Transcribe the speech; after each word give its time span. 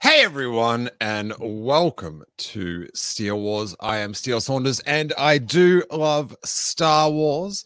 Hey 0.00 0.24
everyone, 0.24 0.90
and 1.00 1.32
welcome 1.38 2.24
to 2.38 2.88
Steele 2.94 3.40
Wars. 3.40 3.76
I 3.78 3.98
am 3.98 4.14
Steele 4.14 4.40
Saunders, 4.40 4.80
and 4.80 5.12
I 5.16 5.38
do 5.38 5.84
love 5.92 6.34
Star 6.44 7.10
Wars. 7.10 7.64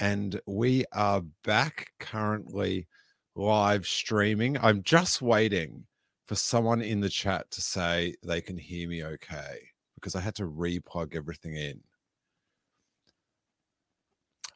And 0.00 0.40
we 0.46 0.84
are 0.92 1.22
back 1.44 1.92
currently 2.00 2.88
live 3.36 3.86
streaming. 3.86 4.58
I'm 4.58 4.82
just 4.82 5.22
waiting 5.22 5.84
for 6.26 6.34
someone 6.34 6.82
in 6.82 7.00
the 7.00 7.08
chat 7.08 7.48
to 7.52 7.60
say 7.60 8.16
they 8.24 8.40
can 8.40 8.58
hear 8.58 8.88
me 8.88 9.04
okay 9.04 9.60
because 9.94 10.16
I 10.16 10.20
had 10.20 10.34
to 10.36 10.48
replug 10.48 11.14
everything 11.14 11.54
in. 11.54 11.80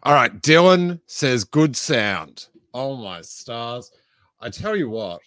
All 0.09 0.15
right, 0.15 0.41
Dylan 0.41 1.03
says 1.07 1.45
good 1.45 1.77
sound. 1.77 2.47
Oh 2.73 2.97
my 2.97 3.21
stars. 3.21 3.93
I 4.41 4.49
tell 4.49 4.75
you 4.75 4.89
what, 4.89 5.21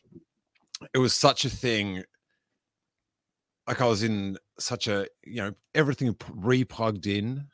it 0.95 0.97
was 0.97 1.13
such 1.13 1.45
a 1.45 1.51
thing. 1.51 2.03
Like 3.67 3.79
I 3.79 3.85
was 3.85 4.01
in 4.01 4.39
such 4.57 4.87
a, 4.87 5.05
you 5.23 5.35
know, 5.35 5.53
everything 5.75 6.11
replugged 6.15 7.05
in 7.05 7.45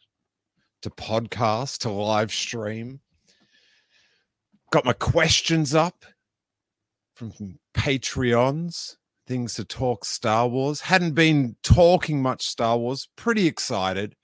to 0.83 0.89
podcast, 0.89 1.79
to 1.79 1.89
live 1.89 2.31
stream. 2.31 3.01
Got 4.71 4.85
my 4.85 4.93
questions 4.93 5.75
up 5.75 6.05
from 7.13 7.33
Patreons, 7.73 8.95
things 9.27 9.55
to 9.55 9.65
talk 9.65 10.05
Star 10.05 10.47
Wars. 10.47 10.79
Hadn't 10.79 11.13
been 11.13 11.57
talking 11.61 12.21
much 12.21 12.47
Star 12.47 12.77
Wars, 12.77 13.09
pretty 13.17 13.47
excited, 13.47 14.15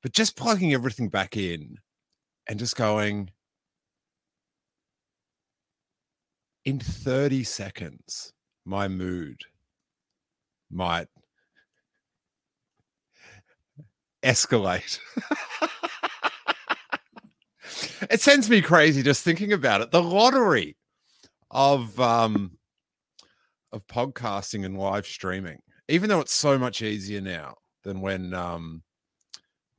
but 0.00 0.12
just 0.12 0.36
plugging 0.36 0.72
everything 0.72 1.08
back 1.08 1.36
in 1.36 1.78
and 2.46 2.58
just 2.58 2.76
going, 2.76 3.30
in 6.64 6.78
30 6.78 7.44
seconds, 7.44 8.32
my 8.64 8.88
mood 8.88 9.40
might 10.70 11.08
escalate. 14.22 14.98
it 18.10 18.20
sends 18.20 18.48
me 18.48 18.62
crazy 18.62 19.02
just 19.02 19.22
thinking 19.22 19.52
about 19.52 19.82
it. 19.82 19.90
The 19.90 20.02
lottery 20.02 20.76
of 21.50 21.98
um 22.00 22.58
of 23.72 23.86
podcasting 23.86 24.64
and 24.64 24.78
live 24.78 25.06
streaming, 25.06 25.58
even 25.88 26.08
though 26.08 26.20
it's 26.20 26.32
so 26.32 26.58
much 26.58 26.82
easier 26.82 27.20
now 27.20 27.56
than 27.82 28.00
when 28.00 28.32
um 28.32 28.82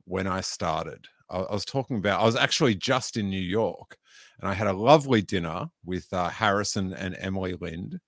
when 0.04 0.26
I 0.26 0.40
started. 0.40 1.06
I, 1.28 1.52
was 1.52 1.64
talking 1.64 1.98
about 1.98 2.20
I 2.20 2.24
was 2.24 2.36
actually 2.36 2.74
just 2.74 3.16
in 3.16 3.30
New 3.30 3.40
York 3.40 3.98
and 4.40 4.48
I 4.48 4.54
had 4.54 4.66
a 4.66 4.72
lovely 4.72 5.22
dinner 5.22 5.66
with 5.84 6.12
uh, 6.12 6.28
Harrison 6.28 6.92
and 6.92 7.16
Emily 7.18 7.54
Lind 7.54 8.00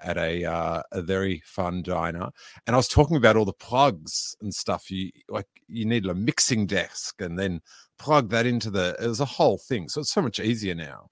at 0.00 0.18
a 0.18 0.44
uh, 0.44 0.82
a 0.92 1.02
very 1.02 1.42
fun 1.44 1.82
diner, 1.82 2.28
and 2.66 2.74
I 2.74 2.76
was 2.76 2.88
talking 2.88 3.16
about 3.16 3.36
all 3.36 3.44
the 3.44 3.52
plugs 3.52 4.36
and 4.40 4.52
stuff. 4.52 4.90
You 4.90 5.10
like 5.28 5.46
you 5.68 5.86
needed 5.86 6.10
a 6.10 6.14
mixing 6.14 6.66
desk, 6.66 7.20
and 7.20 7.38
then 7.38 7.60
plug 7.98 8.30
that 8.30 8.46
into 8.46 8.70
the. 8.70 8.96
It 9.00 9.06
was 9.06 9.20
a 9.20 9.24
whole 9.24 9.58
thing, 9.58 9.88
so 9.88 10.00
it's 10.00 10.12
so 10.12 10.22
much 10.22 10.40
easier 10.40 10.74
now. 10.74 11.08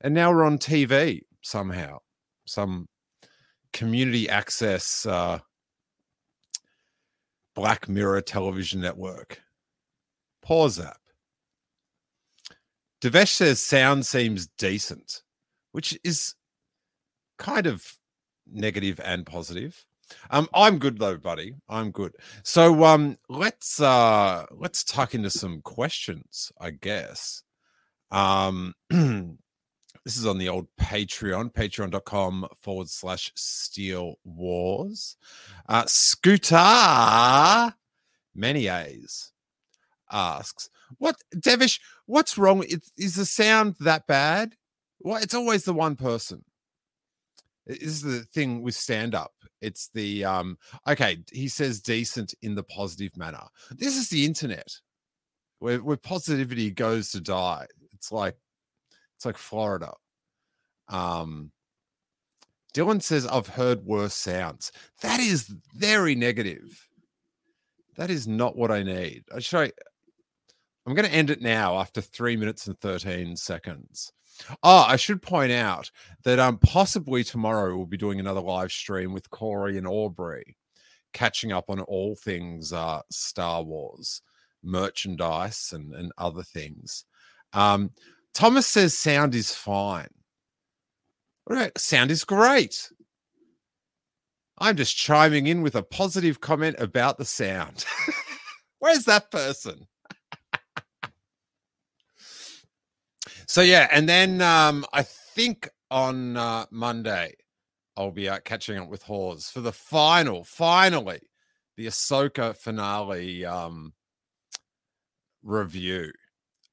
And 0.00 0.14
now 0.14 0.30
we're 0.30 0.44
on 0.44 0.58
TV 0.58 1.22
somehow, 1.42 1.98
some 2.46 2.88
community 3.72 4.28
access 4.28 5.06
uh, 5.06 5.38
Black 7.54 7.88
Mirror 7.88 8.22
television 8.22 8.80
network. 8.80 9.40
Pause 10.46 10.76
that. 10.76 10.98
Devesh 13.02 13.30
says 13.30 13.60
sound 13.60 14.06
seems 14.06 14.46
decent, 14.46 15.22
which 15.72 15.98
is 16.04 16.36
kind 17.36 17.66
of 17.66 17.84
negative 18.48 19.00
and 19.02 19.26
positive. 19.26 19.84
Um, 20.30 20.48
I'm 20.54 20.78
good 20.78 21.00
though, 21.00 21.16
buddy. 21.16 21.56
I'm 21.68 21.90
good. 21.90 22.14
So 22.44 22.84
um 22.84 23.16
let's 23.28 23.80
uh 23.80 24.46
let's 24.52 24.84
tuck 24.84 25.16
into 25.16 25.30
some 25.30 25.62
questions, 25.62 26.52
I 26.60 26.70
guess. 26.70 27.42
Um 28.12 28.72
this 28.90 30.16
is 30.16 30.26
on 30.26 30.38
the 30.38 30.48
old 30.48 30.68
Patreon, 30.80 31.54
patreon.com 31.54 32.46
forward 32.62 32.88
slash 32.88 33.32
Steele 33.34 34.14
Wars. 34.22 35.16
Uh 35.68 35.86
Scooter 35.88 37.74
many 38.32 38.68
A's 38.68 39.32
asks, 40.10 40.68
What 40.98 41.16
Devish, 41.34 41.80
what's 42.06 42.38
wrong? 42.38 42.62
Is, 42.64 42.92
is 42.96 43.14
the 43.16 43.26
sound 43.26 43.76
that 43.80 44.06
bad? 44.06 44.56
Well, 45.00 45.22
it's 45.22 45.34
always 45.34 45.64
the 45.64 45.74
one 45.74 45.96
person. 45.96 46.44
This 47.66 47.78
is 47.78 48.02
the 48.02 48.20
thing 48.32 48.62
with 48.62 48.74
stand 48.74 49.14
up. 49.14 49.32
It's 49.60 49.88
the 49.92 50.24
um 50.24 50.58
okay, 50.86 51.18
he 51.32 51.48
says 51.48 51.80
decent 51.80 52.34
in 52.42 52.54
the 52.54 52.62
positive 52.62 53.16
manner. 53.16 53.42
This 53.70 53.96
is 53.96 54.08
the 54.08 54.24
internet 54.24 54.72
where, 55.58 55.82
where 55.82 55.96
positivity 55.96 56.70
goes 56.70 57.10
to 57.10 57.20
die. 57.20 57.66
It's 57.94 58.12
like 58.12 58.36
it's 59.16 59.24
like 59.24 59.38
Florida. 59.38 59.92
Um 60.88 61.50
Dylan 62.74 63.02
says 63.02 63.26
I've 63.26 63.48
heard 63.48 63.84
worse 63.84 64.14
sounds. 64.14 64.70
That 65.00 65.18
is 65.18 65.52
very 65.74 66.14
negative. 66.14 66.88
That 67.96 68.10
is 68.10 68.28
not 68.28 68.56
what 68.56 68.70
I 68.70 68.82
need. 68.82 69.24
I 69.34 69.40
show 69.40 69.68
I'm 70.86 70.94
going 70.94 71.08
to 71.08 71.14
end 71.14 71.30
it 71.30 71.42
now 71.42 71.78
after 71.78 72.00
three 72.00 72.36
minutes 72.36 72.68
and 72.68 72.78
13 72.80 73.36
seconds. 73.36 74.12
Oh, 74.62 74.84
I 74.86 74.96
should 74.96 75.22
point 75.22 75.50
out 75.50 75.90
that 76.24 76.38
um 76.38 76.58
possibly 76.58 77.24
tomorrow 77.24 77.74
we'll 77.74 77.86
be 77.86 77.96
doing 77.96 78.20
another 78.20 78.40
live 78.40 78.70
stream 78.70 79.12
with 79.12 79.30
Corey 79.30 79.78
and 79.78 79.86
Aubrey, 79.86 80.56
catching 81.12 81.52
up 81.52 81.70
on 81.70 81.80
all 81.80 82.14
things 82.16 82.72
uh 82.72 83.00
Star 83.10 83.62
Wars 83.62 84.20
merchandise 84.62 85.70
and, 85.72 85.94
and 85.94 86.12
other 86.18 86.42
things. 86.42 87.04
Um, 87.52 87.92
Thomas 88.34 88.66
says 88.66 88.98
sound 88.98 89.34
is 89.34 89.54
fine. 89.54 90.08
All 91.48 91.56
right, 91.56 91.76
sound 91.78 92.10
is 92.10 92.24
great. 92.24 92.90
I'm 94.58 94.76
just 94.76 94.96
chiming 94.96 95.46
in 95.46 95.62
with 95.62 95.76
a 95.76 95.82
positive 95.82 96.40
comment 96.40 96.76
about 96.78 97.18
the 97.18 97.24
sound. 97.24 97.84
Where's 98.78 99.04
that 99.04 99.30
person? 99.30 99.86
So 103.46 103.62
yeah, 103.62 103.88
and 103.92 104.08
then 104.08 104.42
um, 104.42 104.84
I 104.92 105.02
think 105.02 105.68
on 105.90 106.36
uh, 106.36 106.66
Monday 106.70 107.34
I'll 107.96 108.10
be 108.10 108.28
catching 108.44 108.78
up 108.78 108.88
with 108.88 109.02
Hawes 109.02 109.48
for 109.48 109.60
the 109.60 109.72
final, 109.72 110.44
finally, 110.44 111.20
the 111.76 111.86
Ahsoka 111.86 112.54
finale 112.56 113.44
um, 113.44 113.94
review 115.42 116.12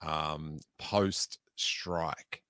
um, 0.01 0.59
post 0.79 1.39
strike. 1.55 2.41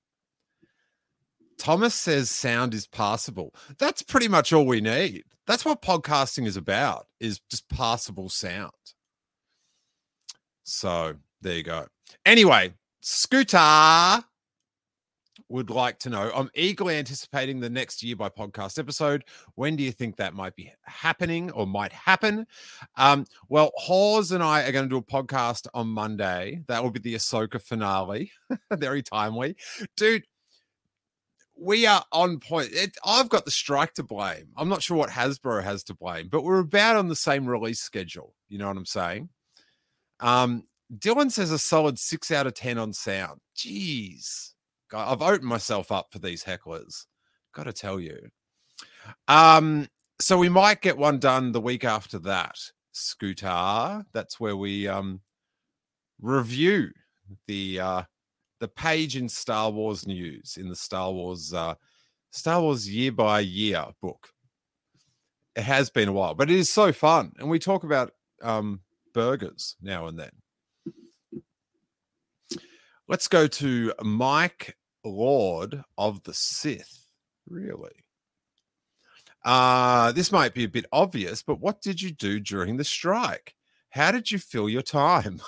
Thomas 1.57 1.94
says 1.94 2.29
sound 2.29 2.73
is 2.73 2.88
passable. 2.88 3.53
That's 3.78 4.01
pretty 4.01 4.28
much 4.28 4.51
all 4.51 4.66
we 4.66 4.81
need. 4.81 5.23
That's 5.45 5.66
what 5.66 5.81
podcasting 5.81 6.47
is 6.47 6.57
about, 6.57 7.07
is 7.19 7.39
just 7.51 7.69
passable 7.69 8.29
sound. 8.29 8.72
So 10.63 11.16
there 11.41 11.56
you 11.56 11.63
go. 11.63 11.88
Anyway, 12.25 12.73
Scooter 13.06 14.24
would 15.50 15.69
like 15.69 16.00
to 16.00 16.09
know. 16.09 16.31
I'm 16.34 16.50
eagerly 16.56 16.96
anticipating 16.96 17.59
the 17.59 17.69
next 17.69 18.02
year 18.02 18.16
by 18.16 18.30
podcast 18.30 18.80
episode. 18.80 19.25
When 19.56 19.75
do 19.75 19.84
you 19.84 19.91
think 19.91 20.16
that 20.16 20.34
might 20.34 20.56
be 20.56 20.72
happening 20.84 21.52
or 21.52 21.68
might 21.68 21.92
happen? 21.92 22.48
Um, 22.95 23.25
well, 23.50 23.74
Hawes 23.75 24.31
and 24.31 24.42
I 24.42 24.63
are 24.63 24.72
going 24.72 24.86
to 24.86 24.89
do 24.89 24.95
a 24.95 25.01
podcast 25.01 25.68
on 25.74 25.89
Monday. 25.89 26.63
That 26.68 26.81
will 26.81 26.92
be 26.92 27.01
the 27.01 27.16
Ahsoka 27.16 27.62
finale. 27.62 28.31
Very 28.72 29.04
timely. 29.04 29.57
Dude, 29.98 30.24
we 31.60 31.86
are 31.86 32.06
on 32.13 32.39
point. 32.39 32.69
It, 32.72 32.95
I've 33.06 33.27
got 33.27 33.44
the 33.44 33.51
strike 33.51 33.95
to 33.95 34.04
blame. 34.04 34.48
I'm 34.56 34.69
not 34.69 34.81
sure 34.81 34.95
what 34.95 35.10
Hasbro 35.10 35.62
has 35.62 35.83
to 35.86 35.94
blame, 35.94 36.30
but 36.30 36.45
we're 36.45 36.60
about 36.60 36.95
on 36.95 37.10
the 37.10 37.18
same 37.18 37.48
release 37.48 37.81
schedule. 37.81 38.33
You 38.48 38.60
know 38.60 38.69
what 38.69 38.77
I'm 38.77 38.86
saying? 38.86 39.27
Um, 40.22 40.63
Dylan 40.98 41.31
says 41.31 41.51
a 41.51 41.60
solid 41.60 41.98
six 41.98 42.31
out 42.31 42.48
of 42.48 42.54
10 42.54 42.78
on 42.78 42.94
sound. 42.94 43.40
Jeez. 43.56 44.51
I've 44.94 45.22
opened 45.22 45.44
myself 45.44 45.92
up 45.92 46.07
for 46.12 46.19
these 46.19 46.44
hecklers. 46.44 47.06
Got 47.54 47.63
to 47.63 47.74
tell 47.74 48.00
you. 48.00 48.30
Um, 49.28 49.88
so 50.19 50.38
we 50.38 50.50
might 50.50 50.81
get 50.81 50.98
one 50.98 51.19
done 51.19 51.51
the 51.51 51.62
week 51.62 51.84
after 51.84 52.19
that. 52.19 52.57
Scooter. 52.92 54.06
That's 54.13 54.40
where 54.40 54.56
we 54.56 54.88
um 54.88 55.22
review 56.22 56.92
the 57.48 57.80
uh 57.80 58.04
the 58.60 58.68
page 58.68 59.18
in 59.18 59.28
Star 59.28 59.72
Wars 59.72 60.06
news 60.06 60.57
in 60.57 60.69
the 60.69 60.75
Star 60.75 61.12
Wars 61.12 61.54
uh 61.54 61.74
Star 62.31 62.62
Wars 62.62 62.88
year 62.88 63.12
by 63.12 63.39
year 63.39 63.86
book. 64.01 64.30
It 65.56 65.63
has 65.63 65.89
been 65.89 66.10
a 66.10 66.13
while, 66.13 66.36
but 66.36 66.50
it 66.50 66.56
is 66.57 66.69
so 66.69 66.94
fun. 66.94 67.34
And 67.39 67.50
we 67.50 67.57
talk 67.57 67.84
about 67.84 68.12
um 68.44 68.81
burgers 69.13 69.75
now 69.81 70.07
and 70.07 70.18
then 70.18 70.31
let's 73.07 73.27
go 73.27 73.47
to 73.47 73.94
Mike 74.01 74.77
Lord 75.03 75.83
of 75.97 76.23
the 76.23 76.33
Sith. 76.33 77.07
Really? 77.47 77.91
Uh, 79.44 80.11
this 80.13 80.31
might 80.31 80.53
be 80.53 80.63
a 80.63 80.69
bit 80.69 80.85
obvious, 80.91 81.44
but 81.44 81.59
what 81.59 81.81
did 81.81 82.01
you 82.01 82.11
do 82.11 82.39
during 82.39 82.77
the 82.77 82.83
strike? 82.83 83.55
How 83.89 84.11
did 84.11 84.31
you 84.31 84.39
fill 84.39 84.69
your 84.69 84.81
time? 84.81 85.41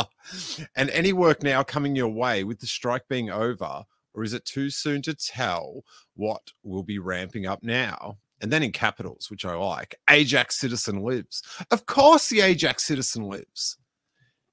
and 0.76 0.90
any 0.90 1.12
work 1.12 1.42
now 1.42 1.62
coming 1.62 1.96
your 1.96 2.10
way 2.10 2.44
with 2.44 2.60
the 2.60 2.66
strike 2.66 3.08
being 3.08 3.30
over, 3.30 3.84
or 4.14 4.22
is 4.22 4.34
it 4.34 4.44
too 4.44 4.70
soon 4.70 5.02
to 5.02 5.14
tell 5.14 5.82
what 6.14 6.52
will 6.62 6.82
be 6.82 6.98
ramping 6.98 7.46
up 7.46 7.62
now? 7.62 8.18
And 8.40 8.52
then 8.52 8.62
in 8.62 8.72
capitals, 8.72 9.30
which 9.30 9.44
I 9.44 9.54
like, 9.54 9.94
Ajax 10.10 10.56
Citizen 10.58 11.02
lives. 11.02 11.42
Of 11.70 11.86
course, 11.86 12.28
the 12.28 12.40
Ajax 12.40 12.84
Citizen 12.84 13.24
lives. 13.24 13.78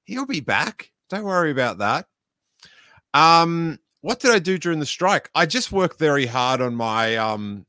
He'll 0.04 0.26
be 0.26 0.40
back. 0.40 0.90
Don't 1.08 1.24
worry 1.24 1.50
about 1.50 1.78
that. 1.78 2.06
Um, 3.14 3.78
what 4.02 4.20
did 4.20 4.30
I 4.30 4.38
do 4.38 4.58
during 4.58 4.80
the 4.80 4.86
strike? 4.86 5.30
I 5.34 5.46
just 5.46 5.72
worked 5.72 5.98
very 5.98 6.26
hard 6.26 6.60
on 6.60 6.74
my 6.74 7.16
um 7.16 7.66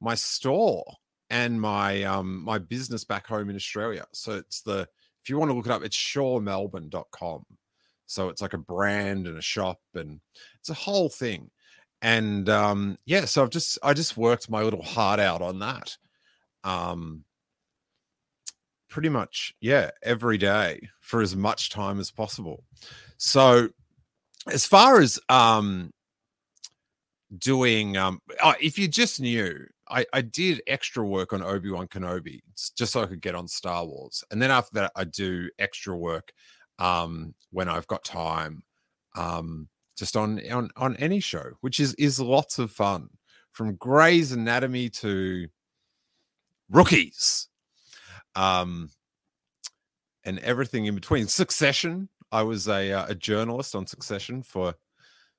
my 0.00 0.14
store 0.14 0.84
and 1.30 1.60
my 1.60 2.02
um 2.04 2.44
my 2.44 2.58
business 2.58 3.04
back 3.04 3.26
home 3.26 3.50
in 3.50 3.56
Australia. 3.56 4.04
So 4.12 4.32
it's 4.32 4.62
the 4.62 4.88
if 5.22 5.30
you 5.30 5.38
want 5.38 5.50
to 5.50 5.54
look 5.54 5.66
it 5.66 5.72
up, 5.72 5.84
it's 5.84 5.96
shawmelbourne.com. 5.96 7.44
So 8.06 8.28
it's 8.28 8.42
like 8.42 8.52
a 8.52 8.58
brand 8.58 9.26
and 9.26 9.38
a 9.38 9.42
shop 9.42 9.78
and 9.94 10.20
it's 10.60 10.70
a 10.70 10.74
whole 10.74 11.08
thing. 11.08 11.50
And 12.02 12.48
um 12.48 12.98
yeah, 13.06 13.24
so 13.24 13.42
I've 13.42 13.50
just 13.50 13.78
I 13.82 13.94
just 13.94 14.16
worked 14.16 14.50
my 14.50 14.62
little 14.62 14.82
heart 14.82 15.20
out 15.20 15.40
on 15.40 15.60
that. 15.60 15.96
Um 16.64 17.24
pretty 18.88 19.08
much 19.08 19.54
yeah, 19.60 19.90
every 20.02 20.38
day 20.38 20.80
for 21.00 21.22
as 21.22 21.36
much 21.36 21.70
time 21.70 22.00
as 22.00 22.10
possible. 22.10 22.64
So 23.16 23.68
as 24.50 24.66
far 24.66 25.00
as 25.00 25.18
um 25.28 25.90
doing 27.38 27.96
um 27.96 28.20
oh, 28.42 28.54
if 28.60 28.78
you 28.78 28.86
just 28.88 29.20
knew 29.20 29.66
I, 29.88 30.06
I 30.12 30.22
did 30.22 30.62
extra 30.66 31.04
work 31.04 31.32
on 31.32 31.42
obi-wan 31.42 31.88
kenobi 31.88 32.40
just 32.76 32.92
so 32.92 33.02
i 33.02 33.06
could 33.06 33.20
get 33.20 33.34
on 33.34 33.48
star 33.48 33.84
wars 33.84 34.22
and 34.30 34.40
then 34.40 34.50
after 34.50 34.74
that 34.74 34.92
i 34.96 35.04
do 35.04 35.50
extra 35.58 35.96
work 35.96 36.32
um 36.78 37.34
when 37.50 37.68
i've 37.68 37.86
got 37.86 38.04
time 38.04 38.62
um 39.16 39.68
just 39.96 40.16
on 40.16 40.40
on 40.50 40.70
on 40.76 40.96
any 40.96 41.20
show 41.20 41.44
which 41.60 41.80
is 41.80 41.94
is 41.94 42.20
lots 42.20 42.58
of 42.58 42.70
fun 42.70 43.08
from 43.52 43.74
gray's 43.76 44.32
anatomy 44.32 44.88
to 44.88 45.48
rookies 46.70 47.48
um 48.36 48.90
and 50.24 50.38
everything 50.40 50.86
in 50.86 50.94
between. 50.94 51.26
Succession 51.26 52.08
I 52.34 52.42
was 52.42 52.66
a 52.68 52.92
uh, 52.92 53.06
a 53.08 53.14
journalist 53.14 53.76
on 53.76 53.86
Succession 53.86 54.42
for 54.42 54.74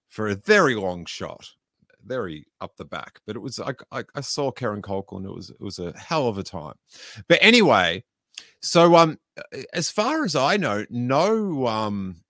for 0.07 0.29
a 0.29 0.35
very 0.35 0.75
long 0.75 1.05
shot, 1.05 1.51
very 2.05 2.45
up 2.61 2.77
the 2.77 2.85
back. 2.85 3.19
But 3.27 3.35
it 3.35 3.39
was 3.39 3.59
I 3.59 3.73
I, 3.91 4.05
I 4.15 4.21
saw 4.21 4.49
Kieran 4.49 4.81
Culkin. 4.81 5.25
It 5.25 5.35
was 5.35 5.49
it 5.49 5.59
was 5.61 5.77
a 5.77 5.91
hell 5.97 6.29
of 6.29 6.37
a 6.37 6.43
time. 6.43 6.75
But 7.27 7.39
anyway, 7.41 8.05
so 8.61 8.95
um, 8.95 9.19
as 9.73 9.91
far 9.91 10.23
as 10.23 10.37
I 10.37 10.55
know, 10.55 10.85
no 10.89 11.67
um, 11.67 12.23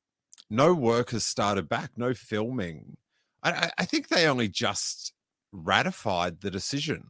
no 0.50 0.74
work 0.74 1.12
has 1.12 1.24
started 1.24 1.70
back. 1.70 1.92
No 1.96 2.16
filming. 2.16 2.98
I, 3.44 3.70
I 3.78 3.86
think 3.86 4.08
they 4.08 4.28
only 4.28 4.48
just 4.48 5.14
ratified 5.52 6.42
the 6.42 6.50
decision 6.50 7.10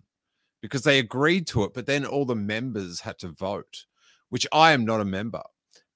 because 0.61 0.83
they 0.83 0.99
agreed 0.99 1.47
to 1.47 1.63
it, 1.63 1.73
but 1.73 1.85
then 1.85 2.05
all 2.05 2.25
the 2.25 2.35
members 2.35 2.99
had 2.99 3.17
to 3.19 3.29
vote, 3.29 3.85
which 4.27 4.45
I 4.51 4.73
am 4.73 4.83
not 4.83 4.99
a 4.99 5.05
member. 5.05 5.43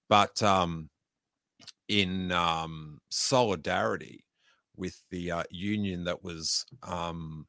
But 0.07 0.41
um, 0.41 0.89
in 1.89 2.31
um, 2.31 2.99
solidarity 3.09 4.23
with 4.77 5.03
the 5.11 5.31
uh, 5.31 5.43
union 5.51 6.05
that 6.05 6.23
was 6.23 6.65
um, 6.83 7.45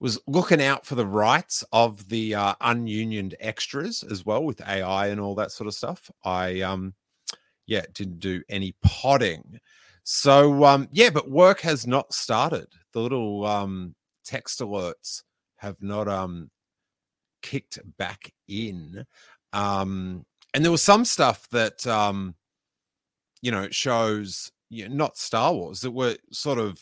was 0.00 0.20
looking 0.26 0.62
out 0.62 0.86
for 0.86 0.94
the 0.94 1.06
rights 1.06 1.64
of 1.72 2.08
the 2.08 2.34
uh, 2.34 2.54
ununioned 2.60 3.34
extras 3.40 4.04
as 4.04 4.24
well 4.24 4.44
with 4.44 4.60
AI 4.66 5.08
and 5.08 5.20
all 5.20 5.34
that 5.34 5.50
sort 5.50 5.66
of 5.66 5.74
stuff. 5.74 6.10
I 6.24 6.60
um 6.60 6.94
yeah 7.66 7.84
didn't 7.94 8.20
do 8.20 8.42
any 8.48 8.74
podding. 8.82 9.58
So 10.04 10.64
um 10.64 10.88
yeah, 10.92 11.10
but 11.10 11.30
work 11.30 11.60
has 11.60 11.86
not 11.86 12.12
started. 12.12 12.68
The 12.92 13.00
little 13.00 13.44
um 13.46 13.94
text 14.24 14.60
alerts 14.60 15.22
have 15.56 15.76
not 15.82 16.08
um 16.08 16.50
kicked 17.42 17.78
back 17.98 18.32
in. 18.46 19.04
Um 19.52 20.24
and 20.54 20.64
there 20.64 20.72
was 20.72 20.82
some 20.82 21.04
stuff 21.04 21.48
that 21.50 21.86
um 21.86 22.34
you 23.42 23.50
know, 23.50 23.68
shows 23.70 24.50
you 24.70 24.88
know, 24.88 24.94
not 24.94 25.16
Star 25.16 25.52
Wars 25.52 25.80
that 25.80 25.90
were 25.90 26.16
sort 26.30 26.58
of 26.58 26.80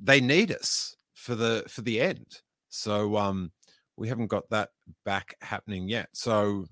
they 0.00 0.20
need 0.20 0.52
us 0.52 0.96
for 1.14 1.34
the 1.34 1.64
for 1.68 1.82
the 1.82 2.00
end. 2.00 2.40
So 2.68 3.16
um 3.16 3.52
we 3.96 4.08
haven't 4.08 4.28
got 4.28 4.48
that 4.50 4.70
back 5.04 5.34
happening 5.40 5.88
yet. 5.88 6.08
So 6.12 6.66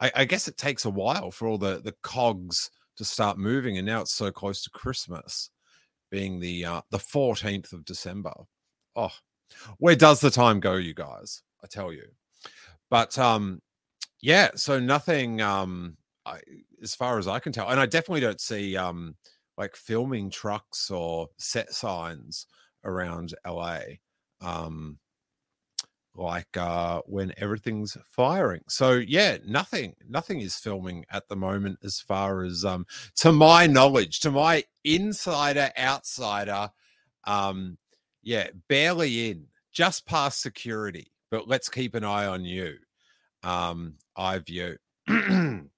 I, 0.00 0.10
I 0.14 0.24
guess 0.24 0.48
it 0.48 0.56
takes 0.56 0.84
a 0.84 0.90
while 0.90 1.30
for 1.30 1.48
all 1.48 1.58
the 1.58 1.80
the 1.82 1.94
cogs 2.02 2.70
to 2.96 3.04
start 3.04 3.38
moving, 3.38 3.76
and 3.76 3.86
now 3.86 4.00
it's 4.00 4.14
so 4.14 4.30
close 4.30 4.62
to 4.62 4.70
Christmas, 4.70 5.50
being 6.10 6.40
the 6.40 6.64
uh, 6.64 6.80
the 6.90 6.98
fourteenth 6.98 7.72
of 7.72 7.84
December. 7.84 8.32
Oh, 8.94 9.12
where 9.78 9.96
does 9.96 10.20
the 10.20 10.30
time 10.30 10.60
go, 10.60 10.76
you 10.76 10.94
guys? 10.94 11.42
I 11.62 11.66
tell 11.66 11.92
you. 11.92 12.06
But 12.88 13.18
um, 13.18 13.60
yeah, 14.20 14.50
so 14.54 14.80
nothing 14.80 15.40
um 15.40 15.96
I, 16.26 16.40
as 16.82 16.94
far 16.94 17.18
as 17.18 17.28
I 17.28 17.38
can 17.38 17.52
tell, 17.52 17.68
and 17.68 17.80
I 17.80 17.86
definitely 17.86 18.20
don't 18.20 18.40
see 18.40 18.76
um, 18.76 19.14
like 19.56 19.76
filming 19.76 20.28
trucks 20.28 20.90
or 20.90 21.28
set 21.38 21.72
signs 21.72 22.46
around 22.84 23.34
LA, 23.46 23.78
um, 24.40 24.98
like 26.14 26.56
uh, 26.56 27.02
when 27.06 27.32
everything's 27.36 27.96
firing. 28.04 28.62
So 28.68 28.92
yeah, 28.92 29.38
nothing, 29.46 29.94
nothing 30.08 30.40
is 30.40 30.56
filming 30.56 31.04
at 31.10 31.28
the 31.28 31.36
moment, 31.36 31.78
as 31.84 32.00
far 32.00 32.42
as 32.42 32.64
um, 32.64 32.86
to 33.16 33.30
my 33.32 33.66
knowledge, 33.66 34.20
to 34.20 34.30
my 34.30 34.64
insider 34.84 35.70
outsider, 35.78 36.70
um, 37.24 37.78
yeah, 38.22 38.48
barely 38.68 39.30
in, 39.30 39.46
just 39.72 40.06
past 40.06 40.42
security. 40.42 41.12
But 41.30 41.48
let's 41.48 41.68
keep 41.68 41.94
an 41.94 42.04
eye 42.04 42.26
on 42.26 42.44
you. 42.44 42.74
Um, 43.42 43.94
I 44.16 44.38
view. 44.38 44.76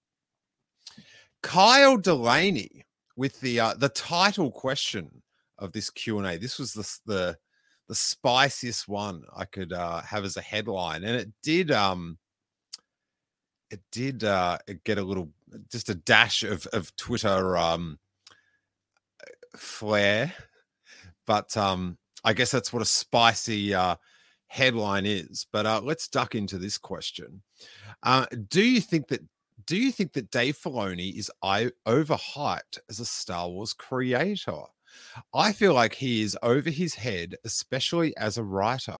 Kyle 1.48 1.96
Delaney 1.96 2.84
with 3.16 3.40
the 3.40 3.58
uh, 3.58 3.72
the 3.72 3.88
title 3.88 4.50
question 4.50 5.22
of 5.58 5.72
this 5.72 5.88
Q 5.88 6.18
and 6.18 6.26
A. 6.26 6.36
This 6.36 6.58
was 6.58 6.74
the 6.74 6.86
the 7.06 7.38
the 7.88 7.94
spiciest 7.94 8.86
one 8.86 9.22
I 9.34 9.46
could 9.46 9.72
uh, 9.72 10.02
have 10.02 10.26
as 10.26 10.36
a 10.36 10.42
headline, 10.42 11.04
and 11.04 11.16
it 11.16 11.30
did 11.42 11.70
um 11.70 12.18
it 13.70 13.80
did 13.90 14.24
uh 14.24 14.58
get 14.84 14.98
a 14.98 15.02
little 15.02 15.30
just 15.72 15.88
a 15.88 15.94
dash 15.94 16.42
of 16.42 16.66
of 16.74 16.94
Twitter 16.96 17.56
um 17.56 17.98
flair, 19.56 20.34
but 21.26 21.56
um 21.56 21.96
I 22.24 22.34
guess 22.34 22.50
that's 22.50 22.74
what 22.74 22.82
a 22.82 22.84
spicy 22.86 23.72
uh 23.72 23.96
headline 24.48 25.06
is. 25.06 25.46
But 25.50 25.64
uh, 25.64 25.80
let's 25.82 26.08
duck 26.08 26.34
into 26.34 26.58
this 26.58 26.76
question. 26.76 27.40
Uh, 28.02 28.26
do 28.48 28.62
you 28.62 28.82
think 28.82 29.08
that 29.08 29.22
do 29.68 29.76
you 29.76 29.92
think 29.92 30.14
that 30.14 30.30
Dave 30.30 30.56
Filoni 30.56 31.14
is 31.14 31.30
overhyped 31.44 32.78
as 32.88 33.00
a 33.00 33.04
Star 33.04 33.50
Wars 33.50 33.74
creator? 33.74 34.62
I 35.34 35.52
feel 35.52 35.74
like 35.74 35.96
he 35.96 36.22
is 36.22 36.38
over 36.42 36.70
his 36.70 36.94
head, 36.94 37.36
especially 37.44 38.16
as 38.16 38.38
a 38.38 38.42
writer. 38.42 38.96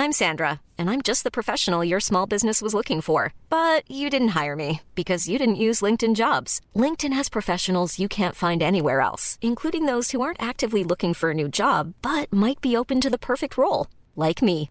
I'm 0.00 0.12
Sandra, 0.12 0.60
and 0.76 0.90
I'm 0.90 1.00
just 1.00 1.24
the 1.24 1.30
professional 1.30 1.82
your 1.82 2.00
small 2.00 2.26
business 2.26 2.60
was 2.60 2.74
looking 2.74 3.00
for. 3.00 3.32
But 3.48 3.90
you 3.90 4.10
didn't 4.10 4.36
hire 4.40 4.54
me 4.54 4.82
because 4.94 5.26
you 5.26 5.38
didn't 5.38 5.64
use 5.66 5.80
LinkedIn 5.80 6.14
jobs. 6.14 6.60
LinkedIn 6.76 7.14
has 7.14 7.30
professionals 7.30 7.98
you 7.98 8.08
can't 8.08 8.36
find 8.36 8.62
anywhere 8.62 9.00
else, 9.00 9.38
including 9.40 9.86
those 9.86 10.10
who 10.10 10.20
aren't 10.20 10.42
actively 10.42 10.84
looking 10.84 11.14
for 11.14 11.30
a 11.30 11.34
new 11.34 11.48
job 11.48 11.94
but 12.02 12.30
might 12.30 12.60
be 12.60 12.76
open 12.76 13.00
to 13.00 13.10
the 13.10 13.18
perfect 13.18 13.56
role, 13.56 13.86
like 14.14 14.42
me. 14.42 14.70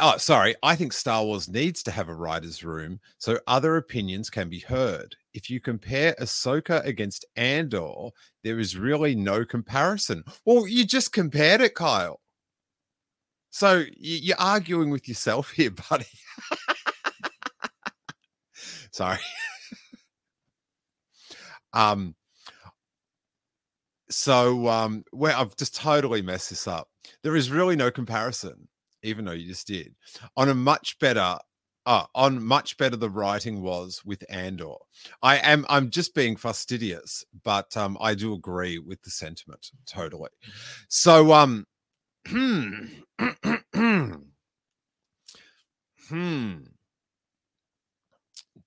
Oh, 0.00 0.16
sorry. 0.18 0.54
I 0.62 0.76
think 0.76 0.92
Star 0.92 1.24
Wars 1.24 1.48
needs 1.48 1.82
to 1.84 1.90
have 1.90 2.08
a 2.08 2.14
writer's 2.14 2.64
room 2.64 3.00
so 3.18 3.38
other 3.46 3.76
opinions 3.76 4.30
can 4.30 4.48
be 4.48 4.60
heard 4.60 5.16
if 5.34 5.50
you 5.50 5.60
compare 5.60 6.14
Ahsoka 6.20 6.84
against 6.86 7.26
Andor, 7.36 8.10
there 8.44 8.60
is 8.60 8.78
really 8.78 9.14
no 9.16 9.44
comparison. 9.44 10.22
Well, 10.46 10.66
you 10.66 10.86
just 10.86 11.12
compared 11.12 11.60
it, 11.60 11.74
Kyle. 11.74 12.20
So 13.50 13.84
you're 13.96 14.36
arguing 14.38 14.90
with 14.90 15.08
yourself 15.08 15.50
here, 15.50 15.70
buddy. 15.90 16.06
Sorry. 18.92 19.18
um. 21.72 22.14
So 24.10 24.68
um, 24.68 25.02
where 25.10 25.34
I've 25.36 25.56
just 25.56 25.74
totally 25.74 26.22
messed 26.22 26.50
this 26.50 26.68
up. 26.68 26.88
There 27.22 27.34
is 27.34 27.50
really 27.50 27.74
no 27.74 27.90
comparison, 27.90 28.68
even 29.04 29.24
though 29.24 29.32
you 29.32 29.46
just 29.48 29.66
did, 29.66 29.94
on 30.36 30.48
a 30.48 30.54
much 30.54 30.98
better 30.98 31.38
uh, 31.86 32.06
on 32.14 32.42
much 32.42 32.78
better 32.78 32.96
the 32.96 33.10
writing 33.10 33.60
was 33.60 34.00
with 34.04 34.24
Andor. 34.30 34.74
I 35.22 35.36
am 35.38 35.66
I'm 35.68 35.90
just 35.90 36.14
being 36.14 36.36
fastidious, 36.36 37.24
but 37.42 37.76
um, 37.76 37.98
I 38.00 38.14
do 38.14 38.32
agree 38.32 38.78
with 38.78 39.02
the 39.02 39.10
sentiment 39.10 39.70
totally. 39.86 40.30
So 40.88 41.32
um 41.32 41.66
hmm 42.26 42.86
hmm 46.08 46.56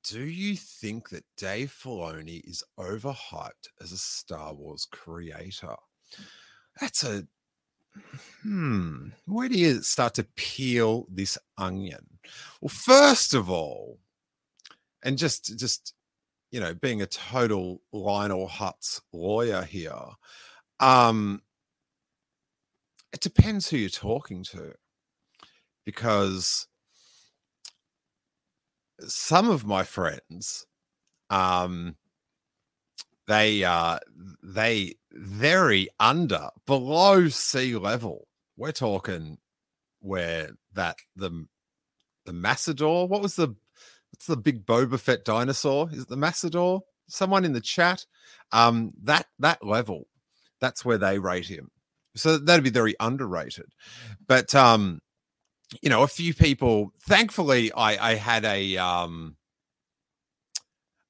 do 0.04 0.22
you 0.22 0.56
think 0.56 1.10
that 1.10 1.26
Dave 1.36 1.76
Filoni 1.84 2.42
is 2.46 2.64
overhyped 2.80 3.68
as 3.82 3.92
a 3.92 3.98
Star 3.98 4.54
Wars 4.54 4.88
creator? 4.90 5.76
That's 6.80 7.04
a 7.04 7.28
hmm. 8.44 9.10
Where 9.26 9.50
do 9.50 9.58
you 9.58 9.82
start 9.82 10.14
to 10.16 10.28
peel 10.36 11.08
this 11.12 11.38
onion? 11.58 12.20
Well, 12.62 12.70
first 12.70 13.34
of 13.34 13.50
all, 13.50 14.00
and 15.04 15.18
just 15.18 15.58
just 15.58 15.94
you 16.52 16.60
know, 16.60 16.74
being 16.74 17.02
a 17.02 17.06
total 17.06 17.82
Lionel 17.92 18.48
Hutz 18.48 19.02
lawyer 19.12 19.64
here, 19.64 19.94
um, 20.80 21.42
it 23.12 23.20
depends 23.20 23.70
who 23.70 23.78
you're 23.78 23.90
talking 23.90 24.44
to, 24.46 24.74
because 25.86 26.68
some 29.02 29.50
of 29.50 29.66
my 29.66 29.84
friends, 29.84 30.66
um, 31.30 31.96
they 33.28 33.64
uh, 33.64 34.00
they 34.44 34.96
very 35.12 35.90
under 36.00 36.50
below 36.66 37.28
sea 37.28 37.76
level. 37.76 38.28
We're 38.56 38.72
talking 38.72 39.38
where 40.00 40.52
that 40.74 40.98
the 41.16 41.46
the 42.26 42.32
Massador. 42.32 43.08
What 43.08 43.22
was 43.22 43.36
the 43.36 43.56
what's 44.12 44.28
the 44.28 44.38
big 44.38 44.66
Boba 44.66 45.00
Fett 45.00 45.26
dinosaur? 45.26 45.90
Is 45.92 46.04
it 46.04 46.08
the 46.08 46.16
Massador? 46.18 46.82
Someone 47.08 47.46
in 47.46 47.54
the 47.54 47.62
chat. 47.62 48.06
Um, 48.52 48.94
that 49.04 49.28
that 49.40 49.66
level, 49.66 50.08
that's 50.60 50.86
where 50.86 50.98
they 50.98 51.20
rate 51.20 51.48
him. 51.48 51.70
So 52.16 52.38
that'd 52.38 52.64
be 52.64 52.70
very 52.70 52.96
underrated. 53.00 53.74
But 54.28 54.56
um, 54.56 55.02
you 55.82 55.90
know, 55.90 56.04
a 56.04 56.08
few 56.08 56.34
people. 56.34 56.92
Thankfully, 57.02 57.72
I 57.74 58.12
I 58.12 58.16
had 58.16 58.46
a 58.46 58.78
um 58.78 59.36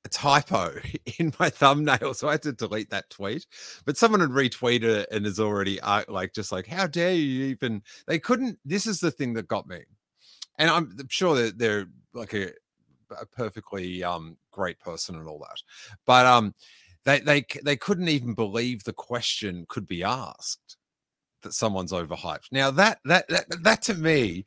typo 0.08 0.74
in 1.20 1.34
my 1.40 1.50
thumbnail, 1.50 2.14
so 2.14 2.28
I 2.28 2.34
had 2.34 2.44
to 2.44 2.54
delete 2.54 2.90
that 2.90 3.10
tweet. 3.10 3.46
But 3.86 3.98
someone 3.98 4.22
had 4.22 4.30
retweeted 4.30 4.84
it 4.84 5.10
and 5.12 5.26
is 5.26 5.40
already 5.40 5.80
uh, 5.82 6.04
like, 6.08 6.34
just 6.34 6.52
like, 6.52 6.68
how 6.68 6.88
dare 6.88 7.14
you 7.14 7.46
even? 7.46 7.82
They 8.08 8.20
couldn't. 8.20 8.60
This 8.66 8.86
is 8.88 9.00
the 9.00 9.12
thing 9.12 9.34
that 9.34 9.48
got 9.48 9.68
me, 9.68 9.82
and 10.58 10.70
I'm 10.70 10.96
sure 11.10 11.36
that 11.36 11.58
they're 11.58 11.88
like 12.14 12.34
a, 12.34 12.52
a 13.20 13.26
perfectly 13.26 14.04
um 14.04 14.38
great 14.52 14.80
person 14.80 15.16
and 15.16 15.28
all 15.28 15.40
that, 15.40 15.62
but 16.06 16.26
um, 16.26 16.54
they 17.06 17.20
they 17.20 17.46
they 17.64 17.78
couldn't 17.78 18.10
even 18.10 18.34
believe 18.34 18.84
the 18.84 18.94
question 18.94 19.66
could 19.70 19.88
be 19.88 20.04
asked 20.04 20.78
that 21.42 21.54
someone's 21.54 21.92
overhyped. 21.94 22.52
Now 22.52 22.72
that 22.72 23.00
that 23.06 23.28
that, 23.30 23.64
that 23.64 23.82
to 23.84 23.94
me 23.94 24.46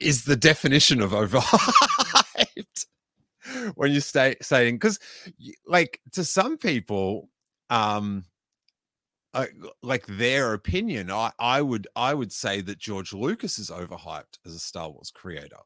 is 0.00 0.24
the 0.24 0.36
definition 0.36 1.00
of 1.00 1.12
overhyped 1.12 2.86
when 3.74 3.92
you 3.92 4.00
stay 4.00 4.36
saying 4.40 4.76
because 4.76 4.98
like 5.66 6.00
to 6.12 6.24
some 6.24 6.56
people 6.56 7.28
um 7.70 8.24
uh, 9.34 9.46
like 9.82 10.06
their 10.06 10.54
opinion 10.54 11.10
I, 11.10 11.30
I 11.38 11.60
would 11.60 11.86
i 11.94 12.14
would 12.14 12.32
say 12.32 12.62
that 12.62 12.78
george 12.78 13.12
lucas 13.12 13.58
is 13.58 13.70
overhyped 13.70 14.38
as 14.46 14.54
a 14.54 14.58
star 14.58 14.90
wars 14.90 15.12
creator 15.14 15.58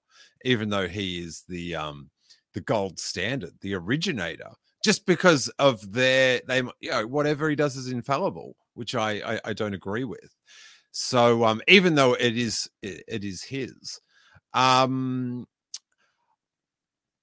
even 0.45 0.71
though 0.71 0.89
he 0.89 1.21
is 1.21 1.45
the 1.49 1.77
um 1.77 2.11
the 2.55 2.61
gold 2.61 2.99
standard 2.99 3.53
the 3.61 3.75
originator 3.75 4.51
just 4.85 5.07
because 5.07 5.49
of 5.59 5.93
their 5.93 6.41
they 6.49 6.63
you 6.81 6.91
know 6.91 7.07
whatever 7.07 7.49
he 7.49 7.55
does 7.55 7.77
is 7.77 7.91
infallible 7.91 8.57
which 8.75 8.95
i 8.95 9.35
i, 9.35 9.41
I 9.45 9.53
don't 9.53 9.75
agree 9.75 10.05
with. 10.05 10.35
So 10.93 11.45
um 11.45 11.63
even 11.69 11.95
though 11.95 12.15
it 12.15 12.37
is 12.37 12.69
it, 12.83 13.05
it 13.07 13.25
is 13.25 13.43
his 13.43 14.01
um 14.55 15.47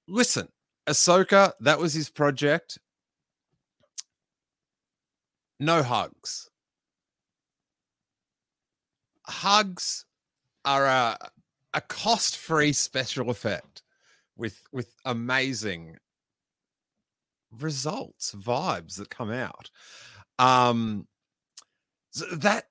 listen, 0.07 0.47
Ahsoka, 0.87 1.53
that 1.59 1.79
was 1.79 1.93
his 1.93 2.09
project. 2.09 2.79
No 5.59 5.83
hugs. 5.83 6.49
Hugs 9.25 10.05
are 10.63 10.85
a, 10.85 11.17
a 11.73 11.81
cost-free 11.81 12.73
special 12.73 13.29
effect 13.29 13.83
with 14.37 14.61
with 14.71 14.93
amazing 15.03 15.97
results, 17.51 18.33
vibes 18.33 18.97
that 18.97 19.09
come 19.09 19.31
out. 19.31 19.69
Um 20.39 21.07
that 22.31 22.67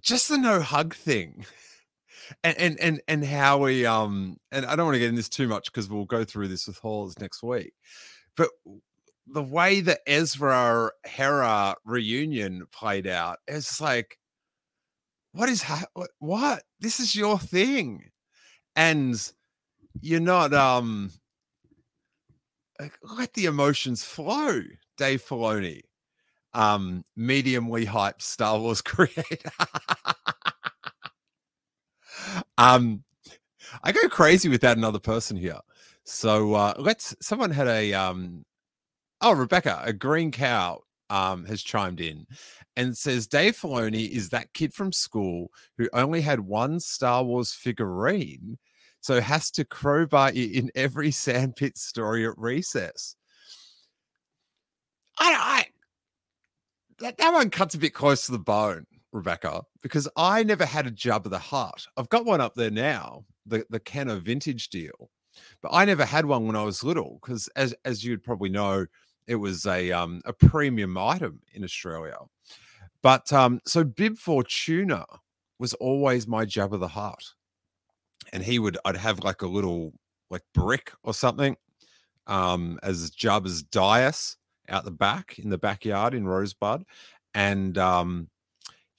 just 0.00 0.28
the 0.28 0.38
no 0.38 0.60
hug 0.60 0.94
thing 0.94 1.46
and 2.44 2.58
and 2.58 2.80
and, 2.80 3.00
and 3.08 3.24
how 3.24 3.58
we 3.58 3.86
um 3.86 4.36
and 4.50 4.66
I 4.66 4.76
don't 4.76 4.86
want 4.86 4.94
to 4.96 5.00
get 5.00 5.08
in 5.08 5.14
this 5.14 5.28
too 5.28 5.48
much 5.48 5.66
because 5.66 5.88
we'll 5.88 6.04
go 6.04 6.24
through 6.24 6.48
this 6.48 6.66
with 6.66 6.78
Hawes 6.78 7.18
next 7.18 7.42
week, 7.42 7.72
but 8.36 8.48
the 9.26 9.42
way 9.42 9.80
the 9.80 9.98
Ezra 10.06 10.90
Hera 11.04 11.76
reunion 11.84 12.66
played 12.72 13.06
out, 13.06 13.38
it's 13.46 13.80
like, 13.80 14.18
what 15.32 15.48
is 15.48 15.62
ha- 15.62 15.86
what, 15.94 16.10
what? 16.18 16.62
This 16.80 17.00
is 17.00 17.14
your 17.14 17.38
thing, 17.38 18.10
and 18.76 19.32
you're 20.00 20.20
not 20.20 20.52
um. 20.52 21.10
Let 23.02 23.34
the 23.34 23.44
emotions 23.44 24.02
flow, 24.02 24.62
Dave 24.98 25.22
Filoni, 25.22 25.82
um, 26.52 27.04
mediumly 27.16 27.86
hyped 27.86 28.22
Star 28.22 28.58
Wars 28.58 28.82
creator. 28.82 29.50
Um, 32.58 33.04
I 33.82 33.92
go 33.92 34.08
crazy 34.08 34.48
without 34.48 34.76
another 34.76 34.98
person 34.98 35.36
here. 35.36 35.60
So 36.04 36.54
uh, 36.54 36.74
let's. 36.78 37.14
Someone 37.20 37.50
had 37.50 37.68
a 37.68 37.92
um. 37.94 38.44
Oh, 39.20 39.32
Rebecca, 39.32 39.80
a 39.84 39.92
green 39.92 40.32
cow 40.32 40.80
um 41.10 41.44
has 41.44 41.62
chimed 41.62 42.00
in 42.00 42.26
and 42.76 42.96
says 42.96 43.26
Dave 43.26 43.56
Filoni 43.56 44.08
is 44.08 44.30
that 44.30 44.52
kid 44.54 44.72
from 44.72 44.92
school 44.92 45.50
who 45.76 45.88
only 45.92 46.22
had 46.22 46.40
one 46.40 46.80
Star 46.80 47.22
Wars 47.22 47.52
figurine, 47.52 48.58
so 49.00 49.20
has 49.20 49.50
to 49.52 49.64
crowbar 49.64 50.30
it 50.30 50.52
in 50.52 50.70
every 50.74 51.10
sandpit 51.12 51.76
story 51.76 52.26
at 52.26 52.36
recess. 52.38 53.16
I, 55.18 55.34
I 55.38 55.66
that, 57.00 57.18
that 57.18 57.32
one 57.32 57.50
cuts 57.50 57.74
a 57.74 57.78
bit 57.78 57.94
close 57.94 58.26
to 58.26 58.32
the 58.32 58.38
bone. 58.38 58.86
Rebecca, 59.12 59.62
because 59.82 60.08
I 60.16 60.42
never 60.42 60.64
had 60.64 60.86
a 60.86 60.90
Jabba 60.90 61.30
the 61.30 61.38
Hutt. 61.38 61.86
I've 61.96 62.08
got 62.08 62.24
one 62.24 62.40
up 62.40 62.54
there 62.54 62.70
now, 62.70 63.24
the 63.46 63.64
the 63.70 63.80
Kenner 63.80 64.16
vintage 64.16 64.68
deal, 64.68 65.10
but 65.60 65.70
I 65.72 65.84
never 65.84 66.04
had 66.04 66.24
one 66.26 66.46
when 66.46 66.56
I 66.56 66.64
was 66.64 66.82
little 66.82 67.18
because, 67.22 67.48
as 67.56 67.74
as 67.84 68.04
you'd 68.04 68.24
probably 68.24 68.48
know, 68.48 68.86
it 69.26 69.36
was 69.36 69.66
a 69.66 69.92
um 69.92 70.22
a 70.24 70.32
premium 70.32 70.96
item 70.96 71.40
in 71.52 71.62
Australia. 71.64 72.16
But 73.02 73.32
um, 73.32 73.60
so 73.66 73.84
Bib 73.84 74.16
Fortuna 74.16 75.04
was 75.58 75.74
always 75.74 76.26
my 76.26 76.44
Jabba 76.44 76.78
the 76.80 76.88
Hutt, 76.88 77.24
and 78.32 78.42
he 78.42 78.58
would 78.58 78.78
I'd 78.84 78.96
have 78.96 79.22
like 79.24 79.42
a 79.42 79.46
little 79.46 79.92
like 80.30 80.42
brick 80.54 80.92
or 81.02 81.12
something 81.12 81.56
um 82.26 82.78
as 82.82 83.10
Jabba's 83.10 83.62
dais 83.62 84.36
out 84.68 84.84
the 84.84 84.90
back 84.92 85.38
in 85.38 85.50
the 85.50 85.58
backyard 85.58 86.14
in 86.14 86.26
Rosebud, 86.26 86.84
and 87.34 87.76
um 87.76 88.28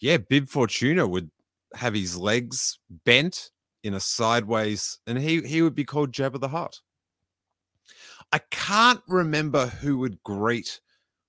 yeah, 0.03 0.17
Bib 0.17 0.49
Fortuna 0.49 1.07
would 1.07 1.31
have 1.75 1.93
his 1.93 2.17
legs 2.17 2.77
bent 3.05 3.51
in 3.83 3.93
a 3.93 4.01
sideways, 4.01 4.99
and 5.07 5.17
he 5.17 5.41
he 5.43 5.61
would 5.61 5.75
be 5.75 5.85
called 5.85 6.11
Jabba 6.11 6.41
the 6.41 6.49
Hutt. 6.49 6.81
I 8.33 8.39
can't 8.51 8.99
remember 9.07 9.67
who 9.67 9.97
would 9.99 10.21
greet 10.21 10.81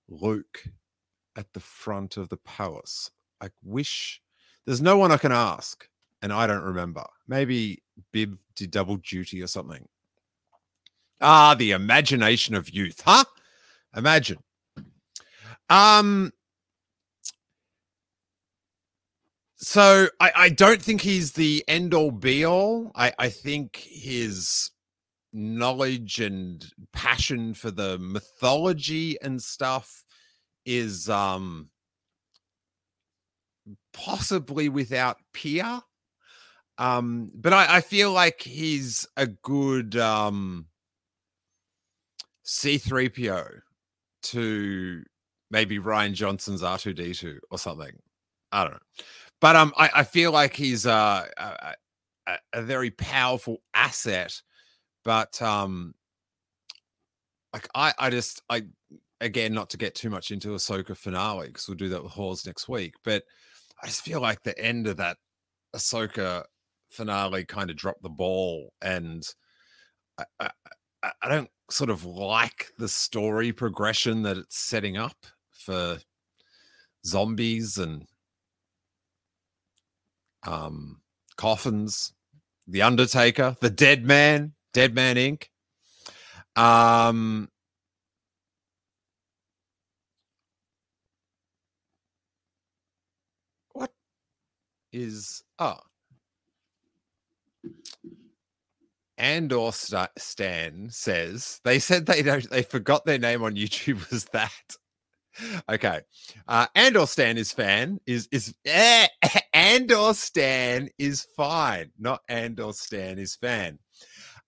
Luke 0.09 0.65
at 1.37 1.53
the 1.53 1.61
front 1.61 2.17
of 2.17 2.31
the 2.31 2.37
palace. 2.39 3.13
I 3.41 3.51
wish 3.63 4.21
there's 4.67 4.83
no 4.83 4.97
one 4.97 5.13
I 5.13 5.19
can 5.19 5.31
ask, 5.31 5.89
and 6.21 6.33
I 6.33 6.49
don't 6.49 6.65
remember. 6.65 7.05
Maybe 7.29 7.81
Bib 8.11 8.39
did 8.57 8.73
double 8.73 8.97
duty 8.97 9.41
or 9.41 9.47
something. 9.47 9.87
Ah, 11.21 11.55
the 11.55 11.71
imagination 11.71 12.57
of 12.57 12.71
youth, 12.71 13.03
huh? 13.07 13.23
Imagine. 13.97 14.39
Um, 15.71 16.33
so 19.65 20.09
I, 20.21 20.33
I 20.37 20.49
don't 20.51 20.83
think 20.83 21.01
he's 21.01 21.33
the 21.33 21.65
end 21.67 21.95
all 21.95 22.11
be 22.11 22.45
all. 22.45 22.93
I, 22.95 23.13
I 23.19 23.29
think 23.31 23.77
his 23.77 24.71
knowledge 25.33 26.21
and 26.21 26.65
passion 26.93 27.55
for 27.55 27.71
the 27.71 27.99
mythology 27.99 29.17
and 29.23 29.43
stuff 29.43 30.05
is 30.67 31.09
um 31.09 31.71
possibly 33.95 34.69
without 34.69 35.17
peer. 35.33 35.81
Um, 36.77 37.31
but 37.35 37.55
I, 37.55 37.77
I 37.77 37.81
feel 37.81 38.13
like 38.13 38.43
he's 38.43 39.07
a 39.17 39.27
good 39.27 39.97
um 39.97 40.67
C3PO 42.45 43.61
to 44.25 45.03
maybe 45.51 45.79
Rian 45.79 46.13
Johnson's 46.13 46.61
R2D2 46.61 47.39
or 47.51 47.59
something. 47.59 47.93
I 48.53 48.65
don't 48.65 48.75
know. 48.75 49.05
But 49.41 49.57
um 49.57 49.73
I, 49.77 49.91
I 49.97 50.03
feel 50.05 50.33
like 50.33 50.55
he's 50.55 50.87
uh, 50.87 51.27
a, 51.37 52.39
a, 52.53 52.63
very 52.63 52.91
powerful 52.91 53.59
asset. 53.75 54.41
But 55.05 55.41
um 55.43 55.95
like 57.53 57.69
I 57.75 57.93
I 57.99 58.11
just 58.11 58.43
I 58.49 58.65
again 59.21 59.55
not 59.55 59.71
to 59.71 59.77
get 59.77 59.95
too 59.95 60.11
much 60.11 60.31
into 60.31 60.49
Ahsoka 60.49 60.97
finale 60.97 61.49
because 61.49 61.69
we'll 61.69 61.77
do 61.77 61.89
that 61.91 62.03
with 62.03 62.13
Hawes 62.13 62.47
next 62.47 62.69
week. 62.69 62.95
But 63.05 63.25
I 63.83 63.87
just 63.87 64.03
feel 64.03 64.21
like 64.21 64.43
the 64.43 64.59
end 64.59 64.87
of 64.87 64.97
that 64.99 65.19
Ahsoka 65.75 66.45
finale 66.89 67.45
kind 67.45 67.71
of 67.71 67.77
dropped 67.77 68.03
the 68.03 68.09
ball, 68.09 68.73
and 68.81 69.23
I, 70.19 70.25
I, 70.41 71.11
I 71.23 71.29
don't 71.29 71.51
sort 71.71 71.91
of 71.91 72.05
like 72.05 72.73
the 72.79 72.89
story 72.89 73.53
progression 73.53 74.23
that 74.23 74.37
it's 74.37 74.59
setting 74.59 74.97
up 74.97 75.17
for 75.51 75.99
zombies 77.05 77.79
and 77.79 78.07
um 80.47 81.01
coffins, 81.37 82.13
the 82.67 82.83
Undertaker, 82.83 83.57
the 83.61 83.71
Dead 83.71 84.05
Man, 84.05 84.55
Dead 84.73 84.95
Man 84.95 85.17
Inc. 85.17 85.49
Um, 86.57 87.49
what 93.73 93.93
is 94.93 95.43
oh 95.59 95.79
Andor 99.19 99.73
Sta- 99.73 100.09
Stan 100.19 100.89
says 100.91 101.61
they 101.65 101.79
said 101.79 102.07
they 102.07 102.23
don't 102.23 102.49
they 102.51 102.63
forgot 102.63 103.05
their 103.05 103.19
name 103.19 103.43
on 103.43 103.55
YouTube 103.55 104.11
was 104.13 104.25
that. 104.27 104.53
Okay. 105.69 106.01
Uh 106.49 106.67
Andor 106.75 107.07
Stan 107.07 107.39
is 107.39 107.53
fan 107.53 108.01
is 108.07 108.29
is 108.33 108.55
eh, 108.67 109.09
Andor 109.53 110.15
Stan 110.15 110.89
is 110.99 111.27
fine, 111.37 111.91
not 111.99 112.23
Andor 112.29 112.73
Stan 112.73 113.19
is 113.19 113.37
fan. 113.37 113.79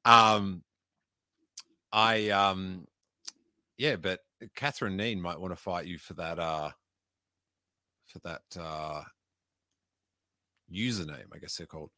Um 0.05 0.63
I 1.93 2.31
um 2.31 2.87
yeah, 3.79 3.97
but 3.97 4.21
Catherine 4.55 4.97
Neen 4.97 5.21
might 5.21 5.41
want 5.41 5.53
to 5.53 5.61
fight 5.61 5.87
you 5.87 5.99
for 5.99 6.15
that 6.15 6.39
uh 6.39 6.71
for 8.07 8.19
that 8.21 8.43
uh 8.59 9.03
username, 10.73 11.27
I 11.33 11.39
guess 11.39 11.57
they're 11.57 11.67
called. 11.67 11.91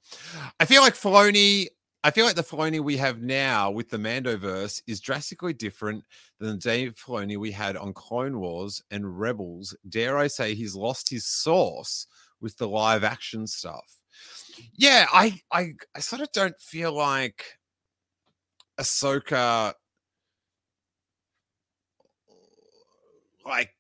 I 0.61 0.65
feel 0.65 0.83
like 0.83 0.95
Filoni 0.95 1.67
I 2.05 2.13
feel 2.13 2.25
like 2.25 2.37
the 2.37 2.43
Filoni 2.45 2.81
we 2.81 2.97
have 2.99 3.21
now 3.23 3.73
with 3.73 3.91
the 3.91 3.97
Mandoverse 3.97 4.81
is 4.87 5.01
drastically 5.01 5.53
different 5.53 6.05
than 6.39 6.51
the 6.51 6.57
Dave 6.57 6.97
Filoni 6.97 7.37
we 7.37 7.51
had 7.51 7.77
on 7.77 7.93
Clone 7.93 8.39
Wars 8.39 8.83
and 8.91 9.19
Rebels. 9.19 9.77
Dare 9.89 10.17
I 10.17 10.29
say 10.29 10.55
he's 10.55 10.77
lost 10.77 11.11
his 11.11 11.27
source 11.27 12.07
with 12.41 12.57
the 12.57 12.69
live 12.69 13.05
action 13.05 13.47
stuff. 13.47 13.97
Yeah, 14.75 15.07
I 15.13 15.41
I, 15.53 15.73
I 15.95 16.01
sort 16.01 16.23
of 16.23 16.33
don't 16.33 16.61
feel 16.61 16.93
like 16.93 17.45
Ahsoka 18.79 19.75
like 23.45 23.71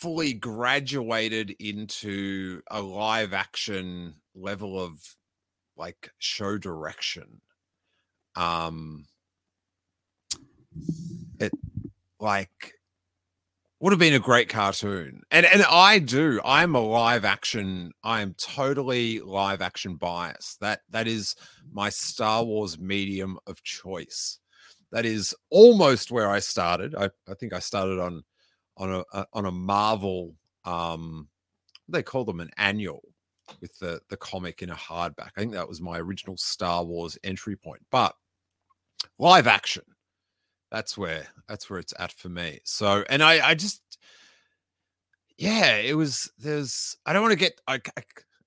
fully 0.00 0.34
graduated 0.34 1.50
into 1.58 2.60
a 2.70 2.80
live 2.82 3.32
action 3.32 4.14
level 4.34 4.78
of 4.78 4.98
like 5.76 6.10
show 6.18 6.58
direction 6.58 7.40
um 8.34 9.06
it 11.40 11.52
like 12.20 12.74
would 13.80 13.92
have 13.92 13.98
been 13.98 14.14
a 14.14 14.18
great 14.18 14.48
cartoon. 14.48 15.22
And 15.30 15.46
and 15.46 15.62
i 15.70 15.98
do. 15.98 16.40
I'm 16.44 16.74
a 16.74 16.80
live 16.80 17.24
action 17.24 17.92
i 18.02 18.20
am 18.20 18.34
totally 18.34 19.20
live 19.20 19.60
action 19.60 19.96
bias. 19.96 20.56
That 20.60 20.80
that 20.90 21.06
is 21.06 21.36
my 21.72 21.90
star 21.90 22.44
wars 22.44 22.78
medium 22.78 23.38
of 23.46 23.62
choice. 23.62 24.38
That 24.92 25.04
is 25.04 25.34
almost 25.50 26.10
where 26.10 26.30
i 26.30 26.38
started. 26.38 26.94
I, 26.94 27.10
I 27.28 27.34
think 27.34 27.52
i 27.52 27.58
started 27.58 28.00
on 28.00 28.22
on 28.78 29.04
a, 29.12 29.26
on 29.32 29.46
a 29.46 29.50
marvel 29.50 30.34
um 30.64 31.28
they 31.88 32.02
call 32.02 32.24
them 32.24 32.40
an 32.40 32.50
annual 32.56 33.02
with 33.60 33.78
the 33.78 34.00
the 34.08 34.16
comic 34.16 34.62
in 34.62 34.70
a 34.70 34.74
hardback. 34.74 35.30
I 35.36 35.40
think 35.40 35.52
that 35.52 35.68
was 35.68 35.80
my 35.80 35.98
original 35.98 36.36
Star 36.36 36.84
Wars 36.84 37.18
entry 37.22 37.56
point. 37.56 37.82
But 37.90 38.14
live 39.18 39.46
action, 39.46 39.84
that's 40.70 40.96
where 40.96 41.26
that's 41.48 41.70
where 41.70 41.78
it's 41.78 41.94
at 41.98 42.12
for 42.12 42.28
me. 42.28 42.60
So, 42.64 43.04
and 43.08 43.22
I 43.22 43.48
I 43.48 43.54
just 43.54 43.82
yeah, 45.38 45.76
it 45.76 45.96
was 45.96 46.30
there's 46.38 46.96
I 47.04 47.12
don't 47.12 47.22
want 47.22 47.32
to 47.32 47.38
get 47.38 47.60
I, 47.66 47.80
I 47.96 48.02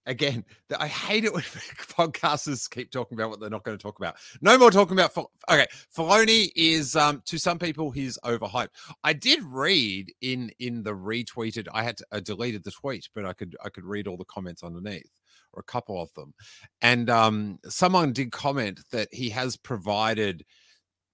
again, 0.09 0.43
I 0.77 0.87
hate 0.87 1.23
it 1.23 1.33
when 1.33 1.43
podcasters 1.43 2.69
keep 2.69 2.91
talking 2.91 3.17
about 3.17 3.29
what 3.29 3.39
they're 3.39 3.49
not 3.49 3.63
going 3.63 3.77
to 3.77 3.81
talk 3.81 3.99
about. 3.99 4.15
No 4.41 4.57
more 4.57 4.71
talking 4.71 4.99
about. 4.99 5.15
Okay, 5.49 5.67
Filoni 5.95 6.49
is 6.55 6.95
um, 6.95 7.21
to 7.25 7.37
some 7.37 7.59
people 7.59 7.91
he's 7.91 8.17
overhyped. 8.25 8.69
I 9.03 9.13
did 9.13 9.41
read 9.43 10.11
in 10.21 10.51
in 10.59 10.83
the 10.83 10.93
retweeted. 10.93 11.67
I 11.73 11.83
had 11.83 11.97
to, 11.97 12.05
I 12.11 12.19
deleted 12.19 12.63
the 12.63 12.71
tweet, 12.71 13.07
but 13.15 13.25
I 13.25 13.33
could 13.33 13.55
I 13.63 13.69
could 13.69 13.85
read 13.85 14.07
all 14.07 14.17
the 14.17 14.25
comments 14.25 14.63
underneath 14.63 15.09
or 15.53 15.61
a 15.61 15.71
couple 15.71 16.01
of 16.01 16.13
them, 16.13 16.33
and 16.81 17.09
um, 17.09 17.59
someone 17.65 18.13
did 18.13 18.31
comment 18.31 18.81
that 18.91 19.07
he 19.11 19.29
has 19.29 19.55
provided 19.57 20.43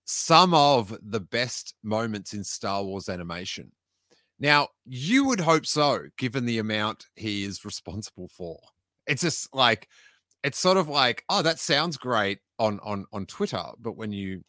some 0.06 0.54
of 0.54 0.96
the 1.02 1.20
best 1.20 1.74
moments 1.84 2.34
in 2.34 2.44
Star 2.44 2.84
Wars 2.84 3.10
animation. 3.10 3.72
Now, 4.40 4.70
you 4.86 5.26
would 5.26 5.40
hope 5.40 5.66
so, 5.66 6.04
given 6.18 6.46
the 6.46 6.60
amount 6.60 7.08
he 7.16 7.44
is 7.44 7.66
responsible 7.66 8.28
for. 8.28 8.60
It's 9.08 9.22
just 9.22 9.54
like 9.54 9.90
it's 10.44 10.60
sort 10.60 10.78
of 10.78 10.88
like, 10.88 11.24
oh, 11.30 11.42
that 11.42 11.60
sounds 11.60 11.98
great 11.98 12.40
on 12.60 12.80
on 12.84 13.06
on 13.12 13.26
Twitter, 13.26 13.64
but 13.80 13.98
when 13.98 14.12
you 14.12 14.44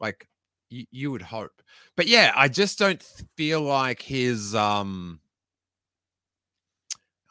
like 0.00 0.26
you, 0.70 0.86
you 0.90 1.10
would 1.10 1.22
hope. 1.22 1.62
But 1.96 2.06
yeah, 2.06 2.32
I 2.34 2.48
just 2.48 2.78
don't 2.78 3.02
feel 3.36 3.60
like 3.60 4.00
his 4.00 4.54
um 4.54 5.20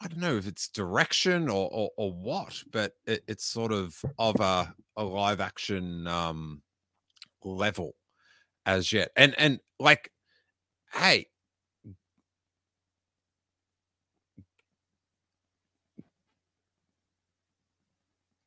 I 0.02 0.08
don't 0.08 0.20
know 0.20 0.36
if 0.38 0.48
it's 0.48 0.68
direction 0.68 1.50
or 1.50 1.70
or, 1.72 1.90
or 1.98 2.12
what, 2.12 2.62
but 2.72 2.94
it, 3.08 3.24
it's 3.28 3.46
sort 3.46 3.72
of 3.72 3.96
of 4.20 4.40
a, 4.40 4.74
a 4.98 5.04
live 5.04 5.40
action 5.40 6.06
um 6.08 6.62
level 7.46 7.96
as 8.66 8.92
yet. 8.94 9.12
And 9.16 9.36
and 9.38 9.60
like, 9.80 10.12
hey, 10.94 11.28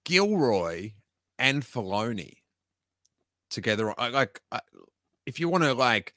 Gilroy 0.05 0.93
and 1.39 1.63
Filoni 1.63 2.35
together. 3.51 3.93
Like, 3.99 4.41
if 5.27 5.41
you 5.41 5.49
want 5.49 5.65
to 5.65 5.75
like 5.75 6.15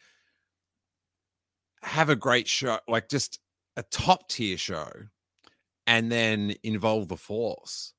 have 1.82 2.10
a 2.10 2.16
great 2.16 2.48
show, 2.48 2.80
like 2.88 3.10
just 3.10 3.40
a 3.78 3.84
top 3.84 4.30
tier 4.30 4.58
show, 4.58 4.92
and 5.88 6.12
then 6.12 6.56
involve 6.64 7.08
the 7.08 7.18
Force. 7.18 7.94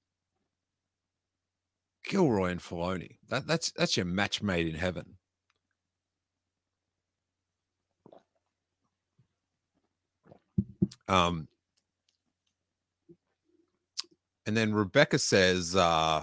Gilroy 2.04 2.50
and 2.50 2.60
Filoni. 2.60 3.16
That, 3.28 3.46
that's 3.46 3.70
that's 3.72 3.96
your 3.96 4.06
match 4.06 4.42
made 4.42 4.66
in 4.66 4.74
heaven. 4.74 5.16
Um, 11.08 11.48
and 14.46 14.56
then 14.56 14.72
Rebecca 14.72 15.18
says, 15.18 15.74
uh, 15.74 16.22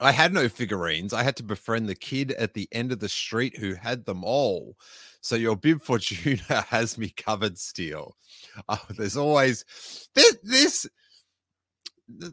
I 0.00 0.12
had 0.12 0.34
no 0.34 0.48
figurines. 0.48 1.12
I 1.12 1.22
had 1.22 1.36
to 1.36 1.42
befriend 1.42 1.88
the 1.88 1.94
kid 1.94 2.32
at 2.32 2.54
the 2.54 2.68
end 2.72 2.92
of 2.92 2.98
the 3.00 3.08
street 3.08 3.56
who 3.58 3.74
had 3.74 4.04
them 4.04 4.24
all. 4.24 4.76
So 5.20 5.36
your 5.36 5.56
bib 5.56 5.80
Fortuna 5.82 6.62
has 6.68 6.98
me 6.98 7.10
covered 7.10 7.56
still. 7.56 8.16
Oh, 8.68 8.84
there's 8.90 9.16
always 9.16 9.64
this, 10.14 10.36
this 10.42 10.86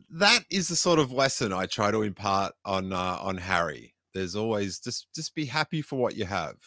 that 0.09 0.45
is 0.49 0.67
the 0.67 0.75
sort 0.75 0.99
of 0.99 1.11
lesson 1.11 1.53
I 1.53 1.65
try 1.65 1.91
to 1.91 2.01
impart 2.01 2.53
on 2.65 2.93
uh, 2.93 3.17
on 3.21 3.37
Harry. 3.37 3.95
There's 4.13 4.35
always 4.35 4.79
just 4.79 5.07
just 5.13 5.35
be 5.35 5.45
happy 5.45 5.81
for 5.81 5.97
what 5.97 6.15
you 6.15 6.25
have. 6.25 6.57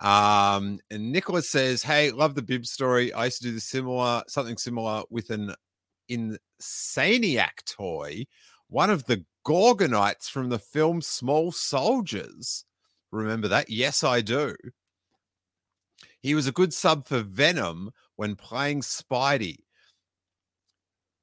Um, 0.00 0.80
and 0.90 1.12
Nicholas 1.12 1.50
says, 1.50 1.82
"Hey, 1.82 2.10
love 2.10 2.34
the 2.34 2.42
bib 2.42 2.66
story. 2.66 3.12
I 3.12 3.26
used 3.26 3.38
to 3.38 3.48
do 3.48 3.52
the 3.54 3.60
similar 3.60 4.22
something 4.28 4.56
similar 4.56 5.02
with 5.10 5.30
an 5.30 5.54
Insaniac 6.10 7.64
toy, 7.66 8.26
one 8.68 8.90
of 8.90 9.04
the 9.06 9.24
Gorgonites 9.46 10.28
from 10.28 10.48
the 10.48 10.58
film 10.58 11.00
Small 11.02 11.52
Soldiers. 11.52 12.64
Remember 13.10 13.48
that? 13.48 13.68
Yes, 13.68 14.04
I 14.04 14.20
do. 14.20 14.54
He 16.20 16.34
was 16.34 16.46
a 16.46 16.52
good 16.52 16.72
sub 16.72 17.04
for 17.04 17.20
Venom 17.20 17.90
when 18.16 18.36
playing 18.36 18.82
Spidey. 18.82 19.58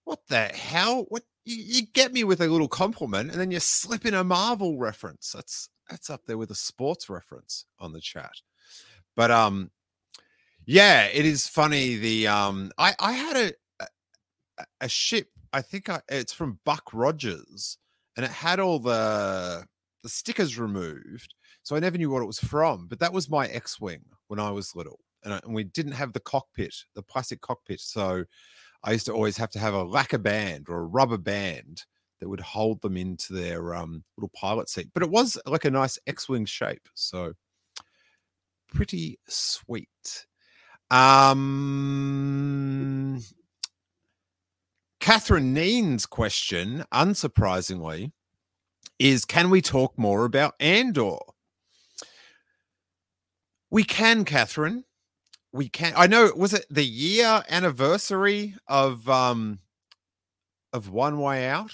What 0.09 0.25
the 0.27 0.45
hell? 0.47 1.05
What 1.09 1.21
you, 1.45 1.55
you 1.55 1.85
get 1.85 2.11
me 2.11 2.23
with 2.23 2.41
a 2.41 2.47
little 2.47 2.67
compliment 2.67 3.29
and 3.29 3.39
then 3.39 3.51
you 3.51 3.59
slip 3.59 4.07
in 4.07 4.15
a 4.15 4.23
Marvel 4.23 4.79
reference. 4.79 5.33
That's 5.35 5.69
that's 5.87 6.09
up 6.09 6.21
there 6.25 6.39
with 6.39 6.49
a 6.49 6.55
sports 6.55 7.11
reference 7.11 7.65
on 7.77 7.93
the 7.93 8.01
chat. 8.01 8.31
But 9.15 9.29
um 9.29 9.69
yeah, 10.65 11.05
it 11.05 11.27
is 11.27 11.45
funny. 11.45 11.95
The 11.97 12.25
um 12.25 12.71
I 12.79 12.95
I 12.99 13.11
had 13.11 13.37
a 13.37 13.53
a, 14.57 14.65
a 14.81 14.89
ship, 14.89 15.27
I 15.53 15.61
think 15.61 15.89
I, 15.89 16.01
it's 16.09 16.33
from 16.33 16.57
Buck 16.65 16.89
Rogers, 16.91 17.77
and 18.17 18.25
it 18.25 18.31
had 18.31 18.59
all 18.59 18.79
the 18.79 19.63
the 20.01 20.09
stickers 20.09 20.57
removed. 20.57 21.35
So 21.61 21.75
I 21.75 21.79
never 21.79 21.99
knew 21.99 22.09
what 22.09 22.23
it 22.23 22.25
was 22.25 22.39
from, 22.39 22.87
but 22.87 22.97
that 22.97 23.13
was 23.13 23.29
my 23.29 23.45
X-wing 23.45 24.05
when 24.27 24.39
I 24.39 24.49
was 24.49 24.75
little. 24.75 25.01
And, 25.23 25.35
I, 25.35 25.39
and 25.43 25.53
we 25.53 25.65
didn't 25.65 25.91
have 25.91 26.13
the 26.13 26.19
cockpit, 26.19 26.73
the 26.95 27.03
plastic 27.03 27.41
cockpit. 27.41 27.79
So 27.79 28.23
I 28.83 28.93
used 28.93 29.05
to 29.07 29.13
always 29.13 29.37
have 29.37 29.51
to 29.51 29.59
have 29.59 29.73
a 29.73 29.83
lacquer 29.83 30.17
band 30.17 30.67
or 30.69 30.79
a 30.79 30.85
rubber 30.85 31.17
band 31.17 31.83
that 32.19 32.29
would 32.29 32.39
hold 32.39 32.81
them 32.81 32.97
into 32.97 33.33
their 33.33 33.75
um, 33.75 34.03
little 34.17 34.31
pilot 34.33 34.69
seat. 34.69 34.89
But 34.93 35.03
it 35.03 35.09
was 35.09 35.37
like 35.45 35.65
a 35.65 35.71
nice 35.71 35.99
X-wing 36.07 36.45
shape, 36.45 36.87
so 36.93 37.33
pretty 38.73 39.19
sweet. 39.27 40.25
Um, 40.91 41.49
Catherine 44.99 45.53
Neen's 45.53 46.05
question, 46.05 46.83
unsurprisingly, 46.93 48.11
is: 48.97 49.25
Can 49.25 49.49
we 49.49 49.61
talk 49.61 49.97
more 49.97 50.25
about 50.25 50.55
Andor? 50.59 51.17
We 53.71 53.83
can, 53.83 54.25
Catherine 54.25 54.83
we 55.51 55.67
can 55.67 55.93
i 55.95 56.05
know 56.05 56.31
was 56.35 56.53
it 56.53 56.65
the 56.69 56.85
year 56.85 57.43
anniversary 57.49 58.55
of 58.67 59.09
um 59.09 59.59
of 60.73 60.89
one 60.89 61.19
way 61.19 61.47
out? 61.47 61.73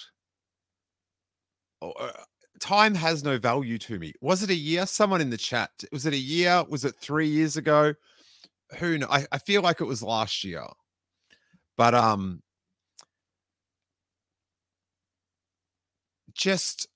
Oh, 1.81 1.91
uh, 1.91 2.11
time 2.59 2.95
has 2.95 3.23
no 3.23 3.37
value 3.37 3.77
to 3.79 3.99
me. 3.99 4.13
Was 4.21 4.43
it 4.43 4.49
a 4.49 4.55
year? 4.55 4.85
Someone 4.85 5.21
in 5.21 5.29
the 5.29 5.37
chat 5.37 5.71
was 5.91 6.05
it 6.05 6.13
a 6.13 6.17
year? 6.17 6.63
Was 6.69 6.85
it 6.85 6.95
three 6.95 7.27
years 7.27 7.57
ago? 7.57 7.93
Who 8.79 8.97
know 8.97 9.07
I, 9.09 9.25
I 9.31 9.37
feel 9.39 9.61
like 9.61 9.81
it 9.81 9.85
was 9.85 10.01
last 10.01 10.43
year. 10.43 10.63
But 11.77 11.93
um 11.93 12.41
just 16.33 16.87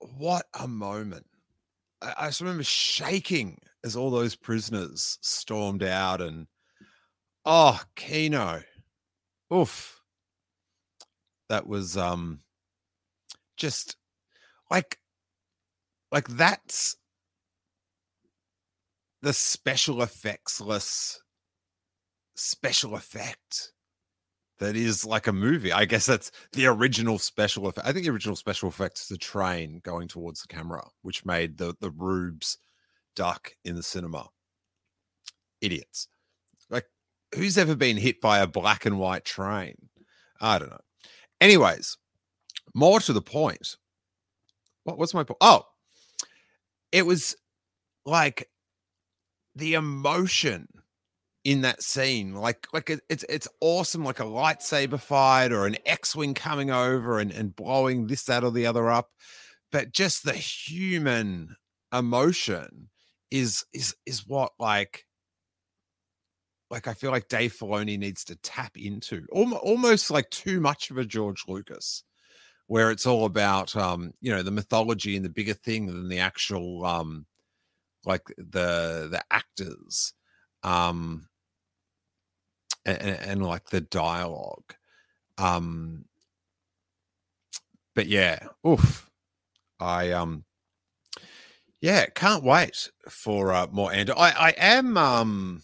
what 0.00 0.46
a 0.58 0.68
moment 0.68 1.26
I, 2.02 2.14
I 2.18 2.26
just 2.26 2.40
remember 2.40 2.64
shaking 2.64 3.58
as 3.84 3.96
all 3.96 4.10
those 4.10 4.36
prisoners 4.36 5.18
stormed 5.20 5.82
out 5.82 6.20
and 6.20 6.46
oh 7.44 7.80
Kino. 7.96 8.62
Oof. 9.52 10.00
That 11.48 11.66
was 11.66 11.96
um 11.96 12.40
just 13.56 13.96
like 14.70 14.98
like 16.12 16.28
that's 16.28 16.96
the 19.22 19.32
special 19.32 19.96
effectsless 19.96 21.18
special 22.36 22.94
effect 22.94 23.72
that 24.58 24.76
is 24.76 25.04
like 25.04 25.26
a 25.26 25.32
movie. 25.32 25.72
I 25.72 25.84
guess 25.84 26.06
that's 26.06 26.30
the 26.52 26.66
original 26.66 27.18
special 27.18 27.66
effect. 27.66 27.86
I 27.86 27.92
think 27.92 28.04
the 28.04 28.12
original 28.12 28.36
special 28.36 28.68
effect 28.68 28.98
is 28.98 29.08
the 29.08 29.16
train 29.16 29.80
going 29.84 30.08
towards 30.08 30.42
the 30.42 30.48
camera, 30.48 30.86
which 31.02 31.24
made 31.24 31.58
the 31.58 31.74
the 31.80 31.90
rubes 31.90 32.58
duck 33.14 33.52
in 33.64 33.76
the 33.76 33.82
cinema. 33.82 34.28
Idiots. 35.60 36.08
Like, 36.70 36.86
who's 37.34 37.58
ever 37.58 37.74
been 37.74 37.96
hit 37.96 38.20
by 38.20 38.38
a 38.38 38.46
black 38.46 38.86
and 38.86 38.98
white 38.98 39.24
train? 39.24 39.74
I 40.40 40.58
don't 40.58 40.70
know. 40.70 40.80
Anyways, 41.40 41.96
more 42.74 43.00
to 43.00 43.12
the 43.12 43.22
point. 43.22 43.76
What, 44.84 44.98
what's 44.98 45.14
my 45.14 45.24
point? 45.24 45.38
Oh, 45.40 45.64
it 46.92 47.06
was 47.06 47.36
like 48.06 48.48
the 49.54 49.74
emotion 49.74 50.68
in 51.44 51.62
that 51.62 51.82
scene 51.82 52.34
like 52.34 52.66
like 52.72 52.90
it, 52.90 53.00
it's 53.08 53.24
it's 53.28 53.48
awesome 53.60 54.04
like 54.04 54.20
a 54.20 54.24
lightsaber 54.24 55.00
fight 55.00 55.52
or 55.52 55.66
an 55.66 55.76
x-wing 55.86 56.34
coming 56.34 56.70
over 56.70 57.18
and, 57.18 57.30
and 57.30 57.54
blowing 57.54 58.06
this 58.06 58.24
that 58.24 58.44
or 58.44 58.50
the 58.50 58.66
other 58.66 58.90
up 58.90 59.10
but 59.70 59.92
just 59.92 60.24
the 60.24 60.32
human 60.32 61.56
emotion 61.92 62.88
is 63.30 63.64
is 63.72 63.94
is 64.06 64.26
what 64.26 64.52
like 64.58 65.04
like 66.70 66.86
I 66.86 66.94
feel 66.94 67.10
like 67.10 67.28
Dave 67.28 67.54
Filoni 67.54 67.98
needs 67.98 68.24
to 68.24 68.36
tap 68.36 68.76
into 68.76 69.26
almost 69.32 70.10
like 70.10 70.28
too 70.30 70.60
much 70.60 70.90
of 70.90 70.98
a 70.98 71.04
George 71.04 71.44
Lucas, 71.48 72.04
where 72.66 72.90
it's 72.90 73.06
all 73.06 73.24
about 73.24 73.74
um, 73.76 74.12
you 74.20 74.30
know 74.30 74.42
the 74.42 74.50
mythology 74.50 75.16
and 75.16 75.24
the 75.24 75.30
bigger 75.30 75.54
thing 75.54 75.86
than 75.86 76.08
the 76.08 76.18
actual 76.18 76.84
um, 76.84 77.26
like 78.04 78.24
the 78.36 79.08
the 79.10 79.22
actors, 79.30 80.12
um, 80.62 81.28
and, 82.84 83.00
and 83.00 83.46
like 83.46 83.70
the 83.70 83.80
dialogue, 83.80 84.74
um, 85.38 86.04
but 87.94 88.06
yeah, 88.06 88.38
oof, 88.66 89.10
I 89.80 90.12
um 90.12 90.44
yeah, 91.80 92.06
can't 92.06 92.42
wait 92.42 92.90
for 93.08 93.52
uh, 93.52 93.68
more 93.70 93.92
Andor. 93.92 94.14
I, 94.16 94.30
I 94.30 94.54
am 94.56 94.96
um 94.96 95.62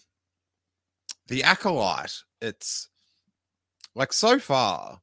the 1.27 1.43
acolyte. 1.43 2.23
It's 2.41 2.89
like 3.95 4.13
so 4.13 4.39
far, 4.39 5.01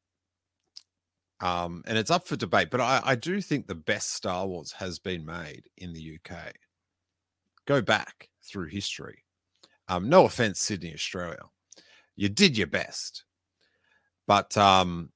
um, 1.40 1.82
and 1.86 1.98
it's 1.98 2.10
up 2.10 2.26
for 2.26 2.36
debate. 2.36 2.70
But 2.70 2.80
I, 2.80 3.00
I 3.04 3.14
do 3.14 3.40
think 3.40 3.66
the 3.66 3.74
best 3.74 4.10
Star 4.14 4.46
Wars 4.46 4.72
has 4.72 4.98
been 4.98 5.26
made 5.26 5.64
in 5.76 5.92
the 5.92 6.18
UK. 6.18 6.54
Go 7.66 7.82
back 7.82 8.28
through 8.42 8.68
history. 8.68 9.21
Um, 9.88 10.08
no 10.08 10.24
offense, 10.24 10.60
Sydney, 10.60 10.94
Australia. 10.94 11.40
You 12.16 12.28
did 12.28 12.56
your 12.58 12.66
best, 12.66 13.24
but 14.26 14.56
um, 14.56 15.10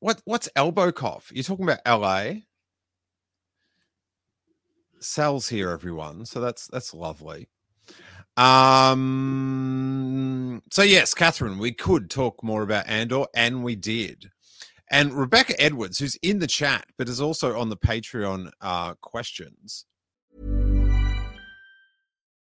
what 0.00 0.20
what's 0.24 0.48
elbow 0.56 0.92
cough? 0.92 1.30
You're 1.34 1.44
talking 1.44 1.68
about 1.68 1.80
LA? 1.86 2.40
Sal's 5.00 5.48
here, 5.48 5.70
everyone. 5.70 6.26
So 6.26 6.40
that's 6.40 6.66
that's 6.68 6.94
lovely. 6.94 7.48
Um. 8.36 9.02
So 10.70 10.82
yes, 10.82 11.14
Catherine, 11.14 11.58
we 11.58 11.72
could 11.72 12.10
talk 12.10 12.42
more 12.42 12.62
about 12.62 12.88
Andor, 12.88 13.26
and 13.34 13.64
we 13.64 13.76
did. 13.76 14.30
And 14.90 15.14
Rebecca 15.14 15.60
Edwards, 15.60 15.98
who's 15.98 16.16
in 16.16 16.38
the 16.38 16.46
chat 16.46 16.86
but 16.98 17.08
is 17.08 17.20
also 17.20 17.58
on 17.58 17.68
the 17.70 17.76
Patreon 17.76 18.50
uh, 18.60 18.94
questions. 18.94 19.86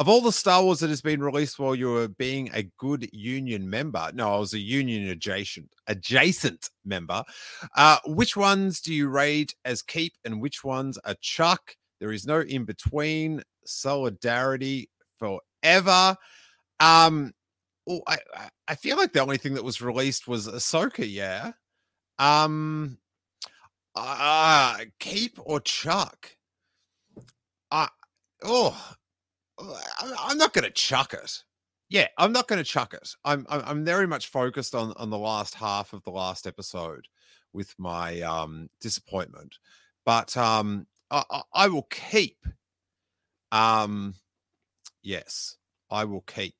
Of 0.00 0.08
all 0.08 0.22
the 0.22 0.32
Star 0.32 0.64
Wars 0.64 0.80
that 0.80 0.88
has 0.88 1.02
been 1.02 1.22
released 1.22 1.58
while 1.58 1.74
you 1.74 1.90
were 1.90 2.08
being 2.08 2.48
a 2.54 2.62
good 2.78 3.10
union 3.12 3.68
member, 3.68 4.10
no, 4.14 4.34
I 4.34 4.38
was 4.38 4.54
a 4.54 4.58
union 4.58 5.06
adjacent 5.10 5.68
adjacent 5.88 6.70
member. 6.86 7.22
Uh, 7.76 7.98
which 8.06 8.34
ones 8.34 8.80
do 8.80 8.94
you 8.94 9.10
rate 9.10 9.54
as 9.66 9.82
keep 9.82 10.14
and 10.24 10.40
which 10.40 10.64
ones 10.64 10.98
are 11.04 11.16
chuck? 11.20 11.76
There 12.00 12.12
is 12.12 12.26
no 12.26 12.40
in 12.40 12.64
between. 12.64 13.42
Solidarity 13.66 14.88
forever. 15.18 16.16
Um, 16.80 17.34
oh, 17.86 18.00
I 18.08 18.16
I 18.66 18.76
feel 18.76 18.96
like 18.96 19.12
the 19.12 19.20
only 19.20 19.36
thing 19.36 19.52
that 19.52 19.64
was 19.64 19.82
released 19.82 20.26
was 20.26 20.48
Ahsoka. 20.48 21.06
Yeah. 21.06 21.52
Um. 22.18 22.96
Uh, 23.94 24.78
keep 24.98 25.38
or 25.44 25.60
chuck? 25.60 26.30
Uh, 27.70 27.88
oh, 28.42 28.94
I'm 30.18 30.38
not 30.38 30.52
going 30.52 30.64
to 30.64 30.70
chuck 30.70 31.14
it. 31.14 31.42
Yeah, 31.88 32.06
I'm 32.18 32.32
not 32.32 32.46
going 32.48 32.58
to 32.58 32.64
chuck 32.64 32.94
it. 32.94 33.10
I'm, 33.24 33.46
I'm 33.48 33.62
I'm 33.66 33.84
very 33.84 34.06
much 34.06 34.28
focused 34.28 34.74
on 34.74 34.92
on 34.96 35.10
the 35.10 35.18
last 35.18 35.54
half 35.54 35.92
of 35.92 36.02
the 36.04 36.10
last 36.10 36.46
episode 36.46 37.06
with 37.52 37.74
my 37.78 38.20
um 38.20 38.70
disappointment, 38.80 39.58
but 40.04 40.36
um 40.36 40.86
I, 41.10 41.42
I, 41.52 41.68
will 41.68 41.88
keep. 41.90 42.46
Um, 43.50 44.14
yes, 45.02 45.56
I 45.90 46.04
will 46.04 46.20
keep. 46.20 46.54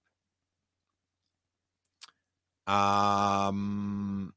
Um, 2.66 4.34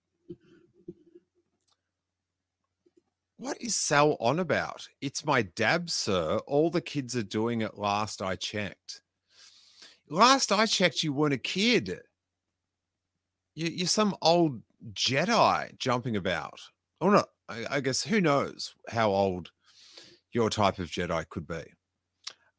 what 3.43 3.61
is 3.61 3.75
Sal 3.75 4.15
on 4.21 4.39
about? 4.39 4.87
It's 5.01 5.25
my 5.25 5.41
dab, 5.41 5.89
sir. 5.89 6.39
All 6.47 6.69
the 6.69 6.79
kids 6.79 7.13
are 7.17 7.23
doing 7.23 7.59
it 7.59 7.77
last 7.77 8.21
I 8.21 8.37
checked. 8.37 9.01
Last 10.09 10.53
I 10.53 10.65
checked, 10.65 11.03
you 11.03 11.11
weren't 11.11 11.33
a 11.33 11.37
kid. 11.37 11.99
You, 13.53 13.67
you're 13.67 13.87
some 13.87 14.15
old 14.21 14.61
Jedi 14.93 15.77
jumping 15.77 16.15
about. 16.15 16.61
Or 17.01 17.11
not, 17.11 17.29
I, 17.49 17.65
I 17.69 17.79
guess 17.81 18.01
who 18.01 18.21
knows 18.21 18.75
how 18.87 19.09
old 19.09 19.51
your 20.31 20.49
type 20.49 20.79
of 20.79 20.89
Jedi 20.89 21.27
could 21.27 21.45
be. 21.45 21.63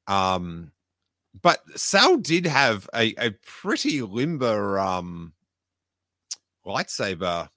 Um, 0.07 0.73
but 1.41 1.61
Sal 1.77 2.19
did 2.19 2.45
have 2.45 2.91
a, 2.95 3.15
a 3.17 3.31
pretty 3.47 4.03
limber 4.03 4.79
um, 4.79 5.33
lightsaber 6.67 7.49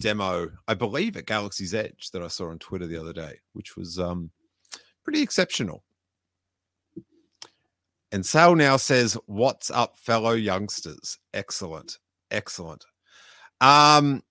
demo, 0.00 0.50
I 0.68 0.74
believe, 0.74 1.16
at 1.16 1.26
Galaxy's 1.26 1.74
Edge 1.74 2.10
that 2.12 2.22
I 2.22 2.28
saw 2.28 2.50
on 2.50 2.58
Twitter 2.58 2.86
the 2.86 3.00
other 3.00 3.12
day, 3.12 3.40
which 3.52 3.76
was 3.76 3.98
um, 3.98 4.30
pretty 5.04 5.22
exceptional. 5.22 5.82
And 8.12 8.24
Sal 8.24 8.54
now 8.54 8.76
says, 8.76 9.18
What's 9.26 9.70
up, 9.70 9.98
fellow 9.98 10.32
youngsters? 10.32 11.18
Excellent. 11.34 11.98
Excellent. 12.30 12.84
Um, 13.60 14.22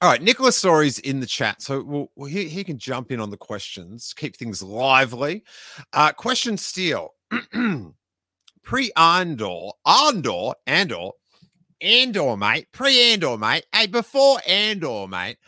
all 0.00 0.08
right, 0.08 0.22
Nicholas 0.22 0.56
Story's 0.56 0.98
in 0.98 1.20
the 1.20 1.26
chat, 1.26 1.62
so 1.62 2.08
we'll, 2.16 2.28
he, 2.28 2.48
he 2.48 2.64
can 2.64 2.78
jump 2.78 3.12
in 3.12 3.20
on 3.20 3.30
the 3.30 3.36
questions, 3.36 4.12
keep 4.16 4.36
things 4.36 4.62
lively. 4.62 5.44
Uh, 5.92 6.12
question 6.12 6.56
Steele. 6.56 7.14
Pre 8.62 8.92
Andor, 8.96 9.70
Andor, 9.86 10.52
Andor, 10.66 11.10
Andor, 11.82 12.36
mate. 12.36 12.68
Pre 12.72 13.12
Andor, 13.12 13.36
mate. 13.36 13.66
Hey, 13.72 13.86
before 13.86 14.40
Andor, 14.46 15.06
mate. 15.08 15.38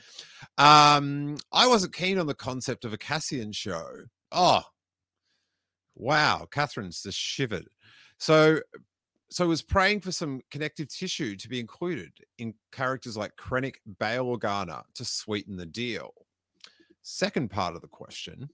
Um, 0.59 1.37
I 1.53 1.67
wasn't 1.67 1.95
keen 1.95 2.19
on 2.19 2.27
the 2.27 2.35
concept 2.35 2.85
of 2.85 2.93
a 2.93 2.99
Cassian 2.99 3.53
show. 3.53 3.89
Oh, 4.31 4.63
wow. 5.95 6.47
Catherine's 6.51 7.03
just 7.03 7.19
shivered. 7.19 7.69
So 8.19 8.61
so 9.31 9.49
was 9.49 9.63
praying 9.63 10.01
for 10.01 10.13
some 10.13 10.43
connective 10.53 10.89
tissue 10.89 11.35
to 11.37 11.49
be 11.49 11.59
included 11.59 12.13
in 12.39 12.55
characters 12.71 13.17
like 13.17 13.33
Krennic, 13.37 13.77
Bail 13.99 14.27
Organa 14.27 14.85
to 14.95 15.05
sweeten 15.05 15.57
the 15.57 15.67
deal. 15.67 16.13
Second 17.03 17.51
part 17.51 17.75
of 17.75 17.81
the 17.81 17.89
question. 17.89 18.49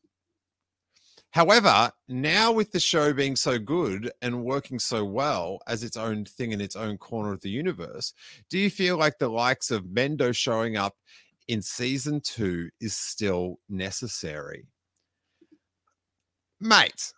However, 1.33 1.93
now 2.09 2.51
with 2.51 2.73
the 2.73 2.81
show 2.81 3.13
being 3.13 3.37
so 3.37 3.59
good 3.59 4.11
and 4.21 4.45
working 4.45 4.81
so 4.81 5.05
well 5.05 5.61
as 5.69 5.85
its 5.85 5.97
own 5.97 6.25
thing 6.25 6.51
in 6.51 6.61
its 6.61 6.75
own 6.75 6.99
corner 6.99 7.33
of 7.33 7.41
the 7.41 7.51
universe, 7.51 8.13
do 8.49 8.59
you 8.59 8.69
feel 8.69 8.97
like 8.97 9.19
the 9.19 9.29
likes 9.29 9.71
of 9.71 9.85
Mendo 9.85 10.35
showing 10.35 10.77
up 10.77 10.97
in 11.47 11.63
season 11.63 12.21
two 12.21 12.71
is 12.81 12.97
still 12.97 13.61
necessary? 13.69 14.67
Mate, 16.61 17.13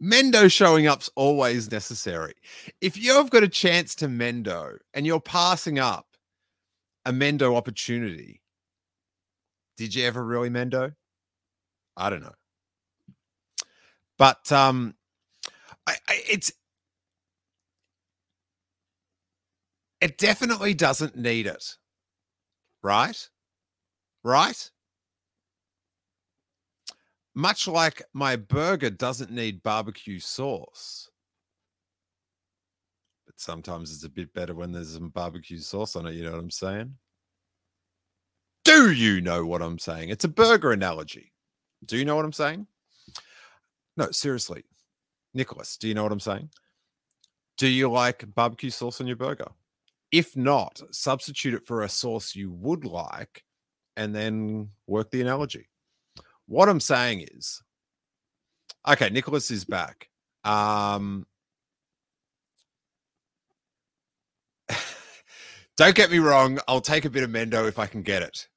Mendo 0.00 0.52
showing 0.52 0.86
up's 0.86 1.10
always 1.16 1.70
necessary. 1.70 2.34
If 2.82 2.98
you've 2.98 3.30
got 3.30 3.42
a 3.42 3.48
chance 3.48 3.94
to 3.96 4.06
Mendo 4.06 4.76
and 4.92 5.06
you're 5.06 5.20
passing 5.20 5.78
up 5.78 6.06
a 7.06 7.12
Mendo 7.12 7.56
opportunity, 7.56 8.42
did 9.76 9.94
you 9.94 10.04
ever 10.04 10.24
really 10.24 10.50
Mendo? 10.50 10.94
I 11.96 12.10
don't 12.10 12.22
know. 12.22 12.34
But 14.18 14.50
um 14.52 14.94
I, 15.86 15.94
I, 16.08 16.22
it's 16.30 16.52
it 20.00 20.18
definitely 20.18 20.74
doesn't 20.74 21.16
need 21.16 21.46
it. 21.46 21.76
Right? 22.82 23.28
Right? 24.22 24.70
Much 27.34 27.68
like 27.68 28.02
my 28.14 28.36
burger 28.36 28.90
doesn't 28.90 29.30
need 29.30 29.62
barbecue 29.62 30.18
sauce. 30.18 31.10
But 33.26 33.38
sometimes 33.38 33.92
it's 33.92 34.04
a 34.04 34.08
bit 34.08 34.32
better 34.32 34.54
when 34.54 34.72
there's 34.72 34.94
some 34.94 35.10
barbecue 35.10 35.58
sauce 35.58 35.96
on 35.96 36.06
it. 36.06 36.14
You 36.14 36.24
know 36.24 36.32
what 36.32 36.40
I'm 36.40 36.50
saying? 36.50 36.94
Do 38.66 38.90
you 38.90 39.20
know 39.20 39.46
what 39.46 39.62
I'm 39.62 39.78
saying? 39.78 40.08
It's 40.08 40.24
a 40.24 40.28
burger 40.28 40.72
analogy. 40.72 41.32
Do 41.84 41.96
you 41.96 42.04
know 42.04 42.16
what 42.16 42.24
I'm 42.24 42.32
saying? 42.32 42.66
No, 43.96 44.10
seriously. 44.10 44.64
Nicholas, 45.34 45.76
do 45.76 45.86
you 45.86 45.94
know 45.94 46.02
what 46.02 46.10
I'm 46.10 46.18
saying? 46.18 46.50
Do 47.58 47.68
you 47.68 47.88
like 47.88 48.24
barbecue 48.34 48.70
sauce 48.70 49.00
on 49.00 49.06
your 49.06 49.14
burger? 49.14 49.46
If 50.10 50.36
not, 50.36 50.82
substitute 50.90 51.54
it 51.54 51.64
for 51.64 51.82
a 51.82 51.88
sauce 51.88 52.34
you 52.34 52.50
would 52.50 52.84
like 52.84 53.44
and 53.96 54.12
then 54.12 54.70
work 54.88 55.12
the 55.12 55.20
analogy. 55.20 55.68
What 56.46 56.68
I'm 56.68 56.80
saying 56.80 57.24
is, 57.36 57.62
okay, 58.88 59.10
Nicholas 59.10 59.52
is 59.52 59.64
back. 59.64 60.08
Um, 60.42 61.24
don't 65.76 65.94
get 65.94 66.10
me 66.10 66.18
wrong. 66.18 66.58
I'll 66.66 66.80
take 66.80 67.04
a 67.04 67.10
bit 67.10 67.22
of 67.22 67.30
Mendo 67.30 67.68
if 67.68 67.78
I 67.78 67.86
can 67.86 68.02
get 68.02 68.24
it. 68.24 68.48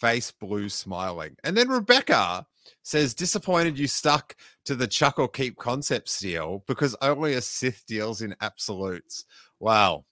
Face 0.00 0.30
blue, 0.30 0.68
smiling. 0.68 1.36
And 1.44 1.56
then 1.56 1.68
Rebecca 1.68 2.46
says, 2.82 3.14
disappointed 3.14 3.78
you 3.78 3.86
stuck 3.86 4.34
to 4.64 4.74
the 4.74 4.86
chuck 4.86 5.18
or 5.18 5.28
keep 5.28 5.56
concept 5.56 6.18
deal 6.20 6.64
because 6.66 6.96
only 7.02 7.34
a 7.34 7.40
Sith 7.40 7.84
deals 7.86 8.22
in 8.22 8.34
absolutes. 8.40 9.24
Wow. 9.58 10.04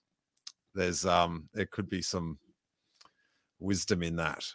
There's 0.75 1.05
um 1.05 1.49
there 1.53 1.65
could 1.65 1.89
be 1.89 2.01
some 2.01 2.37
wisdom 3.59 4.03
in 4.03 4.17
that. 4.17 4.45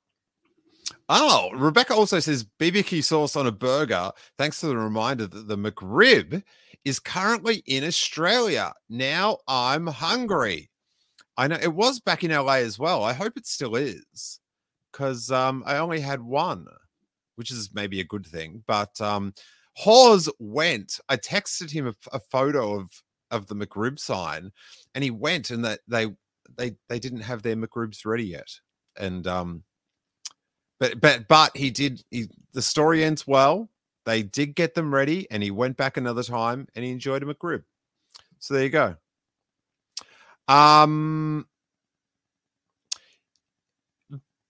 Oh, 1.09 1.51
Rebecca 1.55 1.95
also 1.95 2.21
says 2.21 2.47
BBQ 2.59 3.05
sauce 3.05 3.37
on 3.37 3.47
a 3.47 3.53
burger. 3.53 4.13
Thanks 4.39 4.61
to 4.61 4.67
the 4.67 4.79
reminder 4.79 5.27
that 5.27 5.47
the 5.47 5.59
McRib 5.59 6.43
is 6.85 6.99
currently 6.99 7.63
in 7.67 7.85
Australia. 7.85 8.73
Now 8.89 9.39
I'm 9.47 9.87
hungry. 9.87 10.71
I 11.37 11.49
know 11.49 11.59
it 11.61 11.75
was 11.75 12.01
back 12.01 12.25
in 12.25 12.31
LA 12.31 12.57
as 12.57 12.79
well. 12.79 13.05
I 13.05 13.13
hope 13.13 13.37
it 13.37 13.47
still 13.47 13.75
is 13.75 14.41
because 14.93 15.31
um, 15.31 15.63
I 15.67 15.79
only 15.79 16.01
had 16.01 16.21
one, 16.21 16.67
which 17.37 17.51
is 17.51 17.71
maybe 17.73 18.01
a 18.01 18.05
good 18.05 18.27
thing. 18.27 18.63
But 18.67 19.01
um, 19.01 19.33
Hawes 19.77 20.29
went. 20.39 21.01
I 21.09 21.17
texted 21.17 21.71
him 21.71 21.87
a, 21.87 21.95
a 22.13 22.21
photo 22.21 22.75
of 22.79 22.91
of 23.31 23.47
the 23.47 23.55
McRib 23.55 23.99
sign, 23.99 24.53
and 24.95 25.03
he 25.03 25.11
went, 25.11 25.51
and 25.51 25.65
that 25.65 25.81
they 25.89 26.09
they 26.57 26.77
they 26.89 26.99
didn't 26.99 27.21
have 27.23 27.43
their 27.43 27.57
McRibs 27.57 28.05
ready 28.05 28.25
yet, 28.25 28.49
and 28.99 29.27
um, 29.27 29.65
but 30.79 31.01
but 31.01 31.29
but 31.29 31.57
he 31.57 31.71
did. 31.71 32.03
He, 32.11 32.29
the 32.53 32.63
story 32.63 33.05
ends 33.05 33.27
well. 33.27 33.71
They 34.05 34.23
did 34.23 34.55
get 34.55 34.75
them 34.75 34.93
ready, 34.93 35.27
and 35.31 35.43
he 35.43 35.51
went 35.51 35.77
back 35.77 35.97
another 35.97 36.23
time, 36.23 36.67
and 36.75 36.85
he 36.85 36.91
enjoyed 36.91 37.23
a 37.23 37.27
McRib. 37.27 37.63
So 38.41 38.55
there 38.55 38.65
you 38.65 38.71
go. 38.71 38.97
Um, 40.53 41.47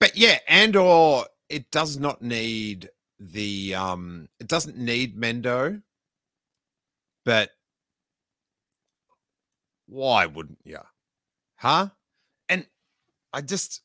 but 0.01 0.17
yeah, 0.17 0.39
Andor 0.49 1.23
it 1.47 1.71
does 1.71 1.97
not 1.97 2.21
need 2.21 2.89
the 3.19 3.73
um, 3.73 4.27
it 4.41 4.47
doesn't 4.47 4.77
need 4.77 5.15
Mendo, 5.17 5.81
but 7.23 7.51
why 9.87 10.25
wouldn't 10.25 10.59
you? 10.65 10.79
Huh? 11.55 11.87
And 12.49 12.67
I 13.31 13.39
just 13.39 13.81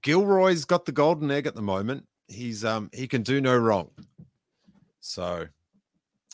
Gilroy's 0.00 0.64
got 0.64 0.86
the 0.86 0.92
golden 0.92 1.30
egg 1.30 1.46
at 1.46 1.54
the 1.54 1.60
moment. 1.60 2.06
He's 2.28 2.64
um 2.64 2.88
he 2.94 3.06
can 3.06 3.22
do 3.22 3.42
no 3.42 3.54
wrong. 3.54 3.90
So 5.00 5.48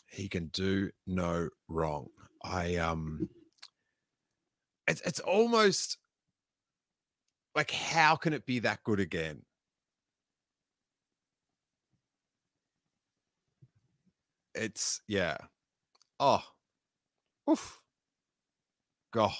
he 0.06 0.28
can 0.28 0.46
do 0.52 0.92
no 1.08 1.48
wrong. 1.66 2.10
I 2.42 2.76
um 2.76 3.28
it's 4.86 5.00
it's 5.02 5.20
almost 5.20 5.98
like 7.54 7.70
how 7.70 8.16
can 8.16 8.32
it 8.32 8.46
be 8.46 8.60
that 8.60 8.82
good 8.84 9.00
again? 9.00 9.42
It's 14.54 15.00
yeah. 15.06 15.36
Oh. 16.18 16.42
Oof. 17.48 17.80
God. 19.12 19.32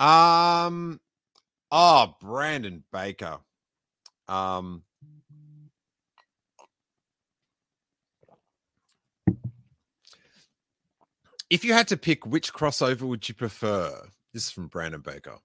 Um, 0.00 1.00
oh, 1.70 2.14
Brandon 2.20 2.84
Baker. 2.92 3.38
Um, 4.28 4.82
if 11.50 11.64
you 11.64 11.72
had 11.72 11.88
to 11.88 11.96
pick 11.96 12.26
which 12.26 12.52
crossover 12.52 13.02
would 13.02 13.28
you 13.28 13.34
prefer? 13.34 14.08
This 14.32 14.44
is 14.44 14.50
from 14.50 14.68
Brandon 14.68 15.00
Baker. 15.00 15.38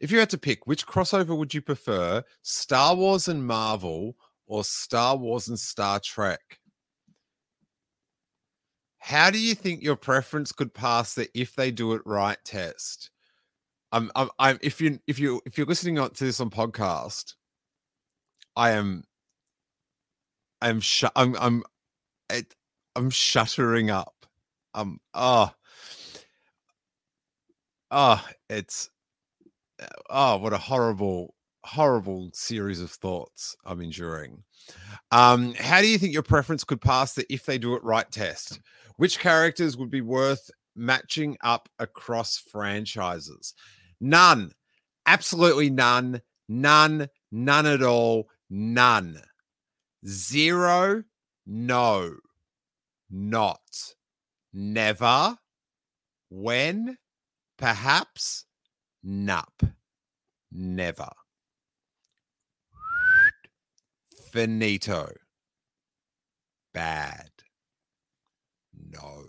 If 0.00 0.10
you 0.10 0.18
had 0.18 0.30
to 0.30 0.38
pick 0.38 0.66
which 0.66 0.86
crossover 0.86 1.36
would 1.36 1.52
you 1.52 1.60
prefer, 1.60 2.22
Star 2.42 2.94
Wars 2.94 3.28
and 3.28 3.46
Marvel 3.46 4.16
or 4.46 4.64
Star 4.64 5.16
Wars 5.16 5.48
and 5.48 5.58
Star 5.58 6.00
Trek? 6.00 6.58
How 8.98 9.30
do 9.30 9.38
you 9.38 9.54
think 9.54 9.82
your 9.82 9.96
preference 9.96 10.52
could 10.52 10.74
pass 10.74 11.14
the 11.14 11.28
if 11.34 11.54
they 11.54 11.70
do 11.70 11.94
it 11.94 12.02
right 12.04 12.38
test? 12.44 13.10
I'm, 13.92 14.10
I'm, 14.14 14.30
I'm 14.38 14.58
if 14.62 14.80
you 14.80 15.00
if 15.06 15.18
you 15.18 15.40
if 15.46 15.58
you're 15.58 15.66
listening 15.66 15.96
to 15.96 16.24
this 16.24 16.40
on 16.40 16.50
podcast, 16.50 17.34
I 18.56 18.70
am, 18.72 19.04
I'm 20.60 20.80
sh- 20.80 21.04
I'm 21.16 21.34
I'm, 21.40 21.64
it, 22.30 22.54
I'm 22.94 23.10
shuttering 23.10 23.90
up. 23.90 24.19
Um, 24.74 25.00
oh, 25.14 25.50
oh, 27.90 28.24
it's, 28.48 28.90
oh, 30.08 30.36
what 30.36 30.52
a 30.52 30.58
horrible, 30.58 31.34
horrible 31.64 32.30
series 32.32 32.80
of 32.80 32.90
thoughts 32.90 33.56
I'm 33.64 33.80
enduring. 33.80 34.44
Um, 35.10 35.54
how 35.54 35.80
do 35.80 35.88
you 35.88 35.98
think 35.98 36.12
your 36.12 36.22
preference 36.22 36.64
could 36.64 36.80
pass 36.80 37.14
the 37.14 37.26
if 37.32 37.44
they 37.44 37.58
do 37.58 37.74
it 37.74 37.84
right 37.84 38.10
test? 38.10 38.60
Which 38.96 39.18
characters 39.18 39.76
would 39.76 39.90
be 39.90 40.02
worth 40.02 40.50
matching 40.76 41.36
up 41.42 41.68
across 41.78 42.36
franchises? 42.36 43.54
None. 44.00 44.52
Absolutely 45.06 45.70
none. 45.70 46.20
None. 46.48 47.08
None 47.32 47.66
at 47.66 47.82
all. 47.82 48.28
None. 48.48 49.20
Zero. 50.06 51.02
No. 51.46 52.14
Not. 53.10 53.60
Never. 54.52 55.38
When. 56.30 56.98
Perhaps. 57.58 58.46
Nup. 59.04 59.74
Never. 60.52 61.10
Finito. 64.32 65.12
Bad. 66.72 67.30
No. 68.72 69.24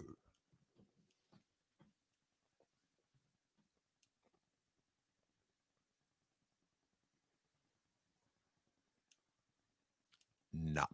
Nup. 10.53 10.88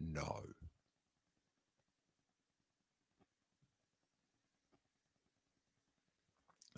No. 0.00 0.42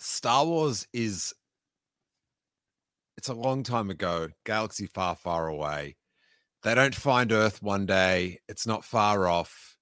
Star 0.00 0.46
Wars 0.46 0.86
is 0.94 1.34
it's 3.18 3.28
a 3.28 3.34
long 3.34 3.62
time 3.62 3.90
ago, 3.90 4.28
galaxy 4.46 4.86
far, 4.86 5.14
far 5.14 5.46
away. 5.46 5.96
They 6.62 6.74
don't 6.74 6.94
find 6.94 7.30
Earth 7.32 7.62
one 7.62 7.84
day. 7.84 8.38
It's 8.48 8.66
not 8.66 8.82
far 8.82 9.28
off. 9.28 9.76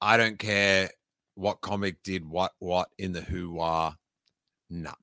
I 0.00 0.16
don't 0.16 0.38
care 0.38 0.90
what 1.36 1.60
comic 1.60 2.02
did 2.02 2.24
what 2.28 2.52
what 2.58 2.88
in 2.98 3.12
the 3.12 3.20
who 3.20 3.60
are. 3.60 3.96
Nup. 4.72 4.94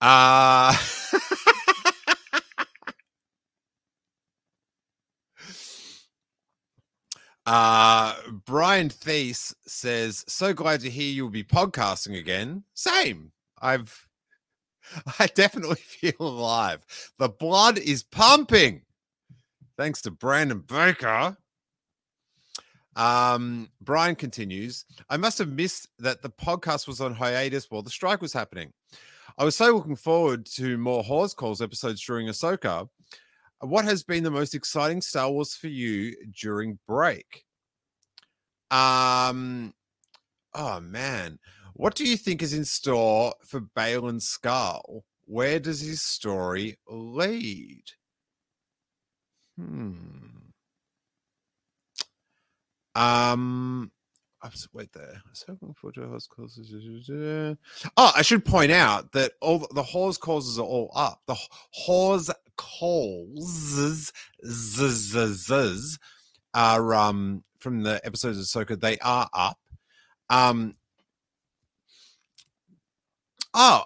Uh 0.00 0.76
Uh, 7.50 8.14
Brian 8.44 8.90
Thies 8.90 9.54
says, 9.66 10.22
"So 10.28 10.52
glad 10.52 10.80
to 10.80 10.90
hear 10.90 11.10
you'll 11.10 11.30
be 11.30 11.44
podcasting 11.44 12.18
again." 12.18 12.64
Same. 12.74 13.32
I've, 13.58 14.06
I 15.18 15.28
definitely 15.28 15.76
feel 15.80 16.12
alive. 16.20 16.84
The 17.18 17.30
blood 17.30 17.78
is 17.78 18.02
pumping. 18.02 18.82
Thanks 19.78 20.02
to 20.02 20.10
Brandon 20.10 20.60
Baker. 20.60 21.38
Um, 22.96 23.70
Brian 23.80 24.16
continues, 24.16 24.84
I 25.08 25.16
must 25.16 25.38
have 25.38 25.48
missed 25.48 25.88
that 26.00 26.20
the 26.20 26.30
podcast 26.30 26.86
was 26.86 27.00
on 27.00 27.14
hiatus 27.14 27.70
while 27.70 27.82
the 27.82 27.88
strike 27.90 28.20
was 28.20 28.34
happening. 28.34 28.72
I 29.38 29.44
was 29.44 29.56
so 29.56 29.72
looking 29.74 29.96
forward 29.96 30.44
to 30.56 30.76
more 30.76 31.02
Hawes 31.02 31.32
Calls 31.32 31.62
episodes 31.62 32.04
during 32.04 32.26
Ahsoka. 32.26 32.90
What 33.60 33.84
has 33.84 34.04
been 34.04 34.22
the 34.22 34.30
most 34.30 34.54
exciting 34.54 35.00
Star 35.00 35.30
Wars 35.30 35.54
for 35.54 35.66
you 35.66 36.14
during 36.40 36.78
break? 36.86 37.44
Um, 38.70 39.74
oh 40.54 40.80
man, 40.80 41.38
what 41.74 41.94
do 41.94 42.04
you 42.04 42.16
think 42.16 42.42
is 42.42 42.52
in 42.52 42.64
store 42.64 43.34
for 43.46 43.60
Baylan 43.60 44.20
Skoll? 44.20 45.02
Where 45.24 45.58
does 45.58 45.80
his 45.80 46.02
story 46.02 46.78
lead? 46.88 47.84
Hmm. 49.56 49.92
Um, 52.94 53.90
I 54.40 54.48
was, 54.48 54.68
wait 54.72 54.92
there. 54.92 55.20
I 55.24 55.28
for 55.74 55.92
Hawes 55.96 56.28
calls. 56.28 56.60
Oh, 57.96 58.12
I 58.14 58.22
should 58.22 58.44
point 58.44 58.70
out 58.70 59.10
that 59.12 59.32
all 59.40 59.66
the, 59.72 59.82
Hawes 59.82 60.16
calls 60.16 60.58
are 60.58 60.62
all 60.62 60.92
up. 60.94 61.22
The 61.26 61.36
Hawes 61.72 62.30
calls 62.56 64.12
are 66.54 66.94
um 66.94 67.42
from 67.58 67.82
the 67.82 68.00
episodes 68.04 68.38
of 68.38 68.44
Ahsoka. 68.44 68.80
They 68.80 68.98
are 68.98 69.28
up. 69.32 69.58
Um. 70.30 70.76
Oh, 73.54 73.82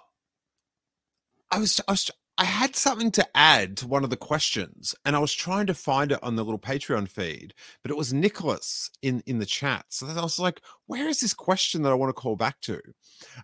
I 1.49 1.57
was 1.59 1.81
I 1.87 1.93
was 1.93 2.11
I 2.37 2.45
had 2.45 2.75
something 2.75 3.11
to 3.11 3.27
add 3.35 3.77
to 3.77 3.87
one 3.87 4.03
of 4.03 4.09
the 4.09 4.17
questions, 4.17 4.95
and 5.05 5.15
I 5.15 5.19
was 5.19 5.33
trying 5.33 5.67
to 5.67 5.73
find 5.75 6.11
it 6.11 6.23
on 6.23 6.35
the 6.35 6.43
little 6.43 6.59
Patreon 6.59 7.07
feed, 7.07 7.53
but 7.83 7.91
it 7.91 7.97
was 7.97 8.11
Nicholas 8.11 8.89
in 9.03 9.21
in 9.27 9.37
the 9.37 9.45
chat. 9.45 9.85
So 9.89 10.07
I 10.07 10.21
was 10.21 10.39
like, 10.39 10.59
"Where 10.87 11.07
is 11.07 11.19
this 11.19 11.33
question 11.33 11.83
that 11.83 11.91
I 11.91 11.95
want 11.95 12.09
to 12.09 12.19
call 12.19 12.35
back 12.35 12.59
to?" 12.61 12.81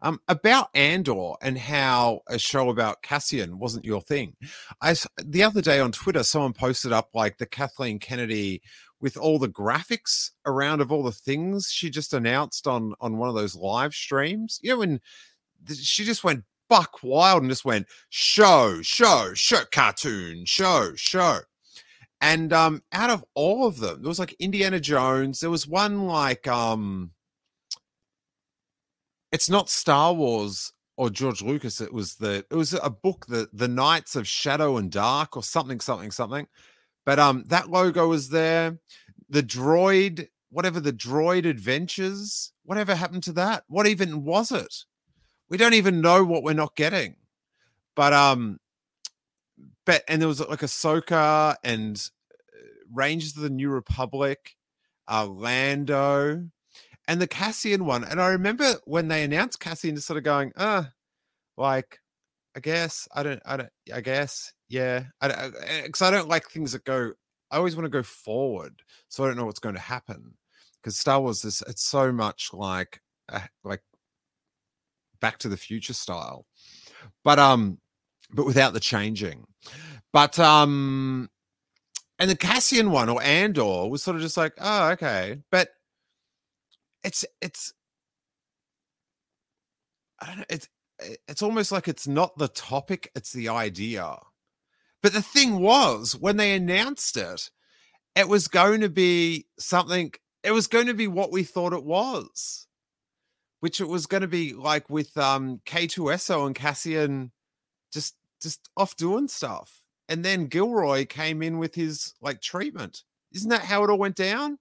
Um, 0.01 0.19
about 0.27 0.69
Andor 0.73 1.33
and 1.41 1.57
how 1.57 2.21
a 2.27 2.39
show 2.39 2.69
about 2.69 3.03
Cassian 3.03 3.59
wasn't 3.59 3.85
your 3.85 4.01
thing. 4.01 4.35
I 4.81 4.95
the 5.23 5.43
other 5.43 5.61
day 5.61 5.79
on 5.79 5.91
Twitter, 5.91 6.23
someone 6.23 6.53
posted 6.53 6.91
up 6.91 7.09
like 7.13 7.37
the 7.37 7.45
Kathleen 7.45 7.99
Kennedy 7.99 8.61
with 8.99 9.17
all 9.17 9.37
the 9.37 9.47
graphics 9.49 10.31
around 10.47 10.81
of 10.81 10.91
all 10.91 11.03
the 11.03 11.11
things 11.11 11.71
she 11.71 11.91
just 11.91 12.11
announced 12.13 12.65
on 12.65 12.95
on 13.01 13.17
one 13.17 13.29
of 13.29 13.35
those 13.35 13.55
live 13.55 13.93
streams. 13.93 14.59
You 14.63 14.71
know, 14.71 14.79
when 14.79 15.01
she 15.73 16.03
just 16.03 16.23
went 16.23 16.43
buck 16.69 16.99
wild 17.03 17.41
and 17.41 17.51
just 17.51 17.65
went 17.65 17.87
show, 18.09 18.81
show, 18.81 19.31
show, 19.33 19.63
cartoon, 19.71 20.45
show, 20.45 20.91
show. 20.95 21.39
And 22.21 22.51
um, 22.51 22.83
out 22.91 23.09
of 23.09 23.23
all 23.33 23.65
of 23.65 23.79
them, 23.79 24.01
there 24.01 24.09
was 24.09 24.19
like 24.19 24.35
Indiana 24.39 24.79
Jones. 24.79 25.39
There 25.39 25.49
was 25.49 25.67
one 25.67 26.05
like 26.05 26.47
um, 26.47 27.11
it's 29.31 29.49
not 29.49 29.69
Star 29.69 30.13
Wars 30.13 30.73
or 30.97 31.09
George 31.09 31.41
Lucas. 31.41 31.79
It 31.79 31.93
was 31.93 32.15
the 32.15 32.45
it 32.51 32.55
was 32.55 32.73
a 32.73 32.89
book, 32.89 33.25
the 33.27 33.47
the 33.53 33.67
Knights 33.67 34.15
of 34.15 34.27
Shadow 34.27 34.77
and 34.77 34.91
Dark, 34.91 35.37
or 35.37 35.43
something, 35.43 35.79
something, 35.79 36.11
something. 36.11 36.47
But 37.05 37.19
um, 37.19 37.45
that 37.47 37.69
logo 37.69 38.07
was 38.07 38.29
there. 38.29 38.77
The 39.29 39.43
droid, 39.43 40.27
whatever 40.49 40.79
the 40.79 40.93
droid 40.93 41.45
adventures, 41.45 42.51
whatever 42.63 42.95
happened 42.95 43.23
to 43.23 43.33
that? 43.33 43.63
What 43.67 43.87
even 43.87 44.25
was 44.25 44.51
it? 44.51 44.73
We 45.49 45.57
don't 45.57 45.73
even 45.73 46.01
know 46.01 46.23
what 46.23 46.43
we're 46.43 46.53
not 46.53 46.75
getting. 46.75 47.15
But 47.95 48.13
um, 48.13 48.59
but 49.85 50.03
and 50.07 50.21
there 50.21 50.27
was 50.27 50.39
like 50.39 50.59
Ahsoka 50.59 51.55
and 51.63 52.09
uh, 52.31 52.61
Rangers 52.93 53.35
of 53.35 53.43
the 53.43 53.49
New 53.49 53.69
Republic, 53.69 54.55
uh, 55.07 55.25
Lando, 55.25 56.45
and 57.07 57.19
the 57.19 57.27
Cassian 57.27 57.85
one. 57.85 58.03
And 58.03 58.21
I 58.21 58.27
remember 58.29 58.75
when 58.85 59.07
they 59.07 59.23
announced 59.23 59.59
Cassian, 59.59 59.95
just 59.95 60.07
sort 60.07 60.17
of 60.17 60.23
going, 60.23 60.53
uh, 60.55 60.83
like, 61.57 61.99
I 62.55 62.59
guess 62.59 63.07
I 63.13 63.23
don't, 63.23 63.41
I 63.45 63.57
don't, 63.57 63.69
I 63.93 64.01
guess, 64.01 64.53
yeah, 64.69 65.05
I 65.19 65.49
because 65.83 66.01
I, 66.03 66.09
I 66.09 66.11
don't 66.11 66.29
like 66.29 66.49
things 66.49 66.71
that 66.73 66.85
go. 66.85 67.13
I 67.51 67.57
always 67.57 67.75
want 67.75 67.85
to 67.85 67.89
go 67.89 68.03
forward, 68.03 68.83
so 69.07 69.23
I 69.23 69.27
don't 69.27 69.37
know 69.37 69.45
what's 69.45 69.59
going 69.59 69.75
to 69.75 69.81
happen. 69.81 70.35
Because 70.81 70.97
Star 70.97 71.19
Wars 71.19 71.43
is 71.43 71.63
it's 71.67 71.83
so 71.83 72.11
much 72.11 72.51
like 72.53 73.01
uh, 73.27 73.41
like 73.63 73.81
back 75.19 75.37
to 75.37 75.49
the 75.49 75.57
future 75.57 75.93
style 75.93 76.45
but 77.23 77.39
um 77.39 77.77
but 78.31 78.45
without 78.45 78.73
the 78.73 78.79
changing 78.79 79.45
but 80.13 80.37
um 80.39 81.29
And 82.19 82.29
the 82.29 82.35
Cassian 82.35 82.91
one 82.91 83.07
or 83.09 83.21
Andor 83.23 83.87
was 83.89 84.03
sort 84.03 84.17
of 84.17 84.21
just 84.21 84.35
like, 84.37 84.53
oh, 84.59 84.89
okay. 84.89 85.37
But 85.51 85.69
it's 87.03 87.23
it's 87.41 87.73
I 90.19 90.25
don't 90.27 90.37
know, 90.39 90.45
it's 90.49 90.67
it's 91.29 91.41
almost 91.41 91.71
like 91.71 91.87
it's 91.87 92.07
not 92.07 92.37
the 92.37 92.49
topic, 92.49 93.09
it's 93.15 93.31
the 93.31 93.47
idea. 93.49 94.17
But 95.01 95.13
the 95.13 95.21
thing 95.21 95.61
was, 95.61 96.13
when 96.15 96.35
they 96.37 96.53
announced 96.53 97.15
it, 97.15 97.49
it 98.15 98.27
was 98.27 98.49
going 98.49 98.81
to 98.81 98.89
be 98.89 99.47
something, 99.57 100.11
it 100.43 100.51
was 100.51 100.67
going 100.67 100.87
to 100.87 100.93
be 100.93 101.07
what 101.07 101.31
we 101.31 101.43
thought 101.43 101.71
it 101.73 101.85
was. 101.85 102.67
Which 103.59 103.81
it 103.81 103.89
was 103.89 104.05
going 104.05 104.21
to 104.21 104.27
be 104.27 104.53
like 104.53 104.89
with 104.89 105.17
um 105.17 105.61
K2SO 105.65 106.45
and 106.45 106.55
Cassian 106.55 107.31
just 107.91 108.15
just 108.41 108.69
off 108.77 108.95
doing 108.95 109.27
stuff. 109.27 109.81
And 110.07 110.23
then 110.25 110.47
Gilroy 110.47 111.05
came 111.05 111.43
in 111.43 111.59
with 111.59 111.75
his 111.75 112.13
like 112.21 112.41
treatment. 112.41 113.03
Isn't 113.33 113.49
that 113.49 113.65
how 113.65 113.83
it 113.83 113.89
all 113.89 113.97
went 113.97 114.15
down? 114.15 114.57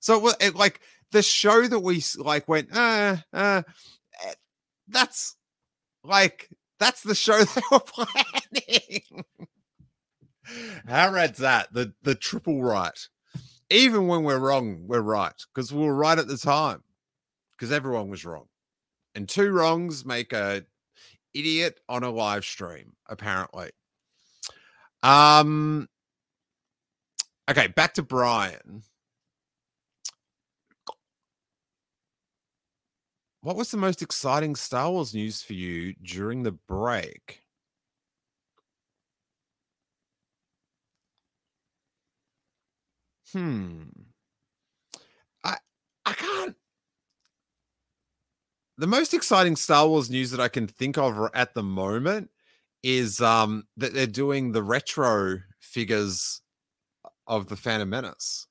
So 0.00 0.28
it, 0.28 0.36
it 0.40 0.54
like 0.54 0.80
the 1.12 1.22
show 1.22 1.66
that 1.66 1.80
we 1.80 2.02
like 2.18 2.46
went, 2.48 2.68
uh, 2.76 3.16
uh, 3.32 3.62
eh, 4.24 4.34
that's 4.88 5.36
like 6.04 6.50
that's 6.78 7.02
the 7.02 7.14
show 7.14 7.42
they 7.44 7.62
were 7.70 7.80
planning. 7.80 9.24
How 10.86 11.12
rad's 11.12 11.38
that? 11.38 11.72
The 11.72 11.94
the 12.02 12.14
triple 12.14 12.62
right. 12.62 12.98
Even 13.70 14.06
when 14.06 14.22
we're 14.22 14.38
wrong, 14.38 14.84
we're 14.86 15.00
right 15.00 15.34
because 15.52 15.72
we 15.72 15.84
were 15.84 15.94
right 15.94 16.18
at 16.18 16.28
the 16.28 16.38
time 16.38 16.82
because 17.56 17.72
everyone 17.72 18.08
was 18.08 18.24
wrong, 18.24 18.46
and 19.14 19.28
two 19.28 19.50
wrongs 19.52 20.04
make 20.04 20.32
a 20.32 20.64
idiot 21.34 21.80
on 21.88 22.02
a 22.02 22.10
live 22.10 22.44
stream. 22.44 22.94
Apparently. 23.08 23.70
Um. 25.02 25.88
Okay, 27.48 27.68
back 27.68 27.94
to 27.94 28.02
Brian. 28.02 28.82
What 33.42 33.56
was 33.56 33.70
the 33.70 33.76
most 33.76 34.02
exciting 34.02 34.56
Star 34.56 34.90
Wars 34.90 35.14
news 35.14 35.40
for 35.42 35.52
you 35.52 35.94
during 36.02 36.42
the 36.42 36.50
break? 36.52 37.42
Hmm. 43.32 43.84
I 45.44 45.58
I 46.04 46.12
can't. 46.12 46.56
The 48.78 48.86
most 48.86 49.14
exciting 49.14 49.56
Star 49.56 49.88
Wars 49.88 50.10
news 50.10 50.30
that 50.32 50.40
I 50.40 50.48
can 50.48 50.66
think 50.66 50.98
of 50.98 51.30
at 51.32 51.54
the 51.54 51.62
moment 51.62 52.30
is 52.82 53.22
um 53.22 53.64
that 53.78 53.94
they're 53.94 54.06
doing 54.06 54.52
the 54.52 54.62
retro 54.62 55.38
figures 55.60 56.42
of 57.26 57.48
the 57.48 57.56
Phantom 57.56 57.88
Menace. 57.88 58.46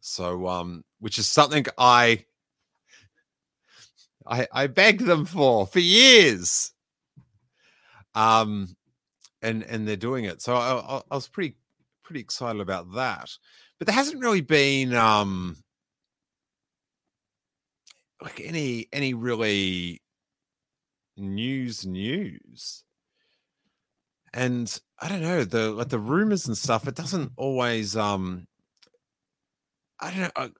So 0.00 0.46
um 0.46 0.84
which 1.00 1.18
is 1.18 1.26
something 1.26 1.66
I 1.76 2.24
I 4.26 4.46
I 4.52 4.66
begged 4.68 5.00
them 5.00 5.24
for 5.24 5.66
for 5.66 5.80
years. 5.80 6.70
Um 8.14 8.76
and 9.42 9.64
and 9.64 9.88
they're 9.88 9.96
doing 9.96 10.24
it. 10.24 10.40
So 10.40 10.54
I, 10.54 11.02
I, 11.10 11.14
was 11.14 11.26
pretty 11.26 11.56
pretty 12.04 12.20
excited 12.20 12.60
about 12.60 12.94
that. 12.94 13.28
But 13.78 13.88
there 13.88 13.94
hasn't 13.94 14.22
really 14.22 14.40
been 14.40 14.94
um 14.94 15.63
like 18.24 18.40
any 18.42 18.88
any 18.92 19.14
really 19.14 20.02
news 21.16 21.86
news. 21.86 22.82
And 24.32 24.80
I 24.98 25.08
don't 25.08 25.22
know, 25.22 25.44
the 25.44 25.70
like 25.70 25.90
the 25.90 25.98
rumors 25.98 26.48
and 26.48 26.58
stuff, 26.58 26.88
it 26.88 26.96
doesn't 26.96 27.32
always 27.36 27.96
um 27.96 28.48
I 30.00 30.10
don't 30.10 30.20
know. 30.20 30.30
I, 30.34 30.50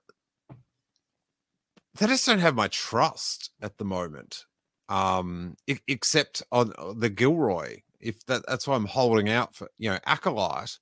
they 1.95 2.07
just 2.07 2.25
don't 2.25 2.39
have 2.39 2.55
my 2.55 2.67
trust 2.67 3.51
at 3.61 3.77
the 3.77 3.85
moment. 3.85 4.45
Um, 4.87 5.55
e- 5.67 5.77
except 5.87 6.43
on 6.51 6.73
uh, 6.77 6.93
the 6.95 7.09
Gilroy. 7.09 7.81
If 7.99 8.23
that, 8.27 8.43
that's 8.47 8.67
why 8.67 8.75
I'm 8.75 8.85
holding 8.85 9.29
out 9.29 9.55
for, 9.55 9.69
you 9.77 9.89
know, 9.89 9.99
Acolyte. 10.05 10.77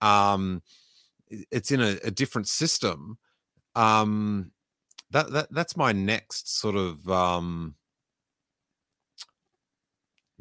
Um, 0.00 0.62
it's 1.28 1.70
in 1.72 1.80
a, 1.80 1.98
a 2.04 2.10
different 2.10 2.48
system. 2.48 3.18
Um, 3.74 4.52
that 5.12 5.30
that 5.32 5.48
that's 5.52 5.76
my 5.76 5.92
next 5.92 6.58
sort 6.58 6.76
of 6.76 7.08
um 7.08 7.76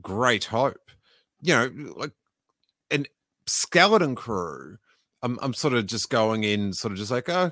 great 0.01 0.45
hope. 0.45 0.91
You 1.41 1.53
know, 1.55 1.93
like 1.95 2.11
an 2.91 3.07
skeleton 3.47 4.15
crew. 4.15 4.77
I'm 5.23 5.39
I'm 5.41 5.53
sort 5.53 5.73
of 5.75 5.85
just 5.87 6.09
going 6.09 6.43
in, 6.43 6.73
sort 6.73 6.93
of 6.93 6.97
just 6.99 7.11
like, 7.11 7.29
oh, 7.29 7.51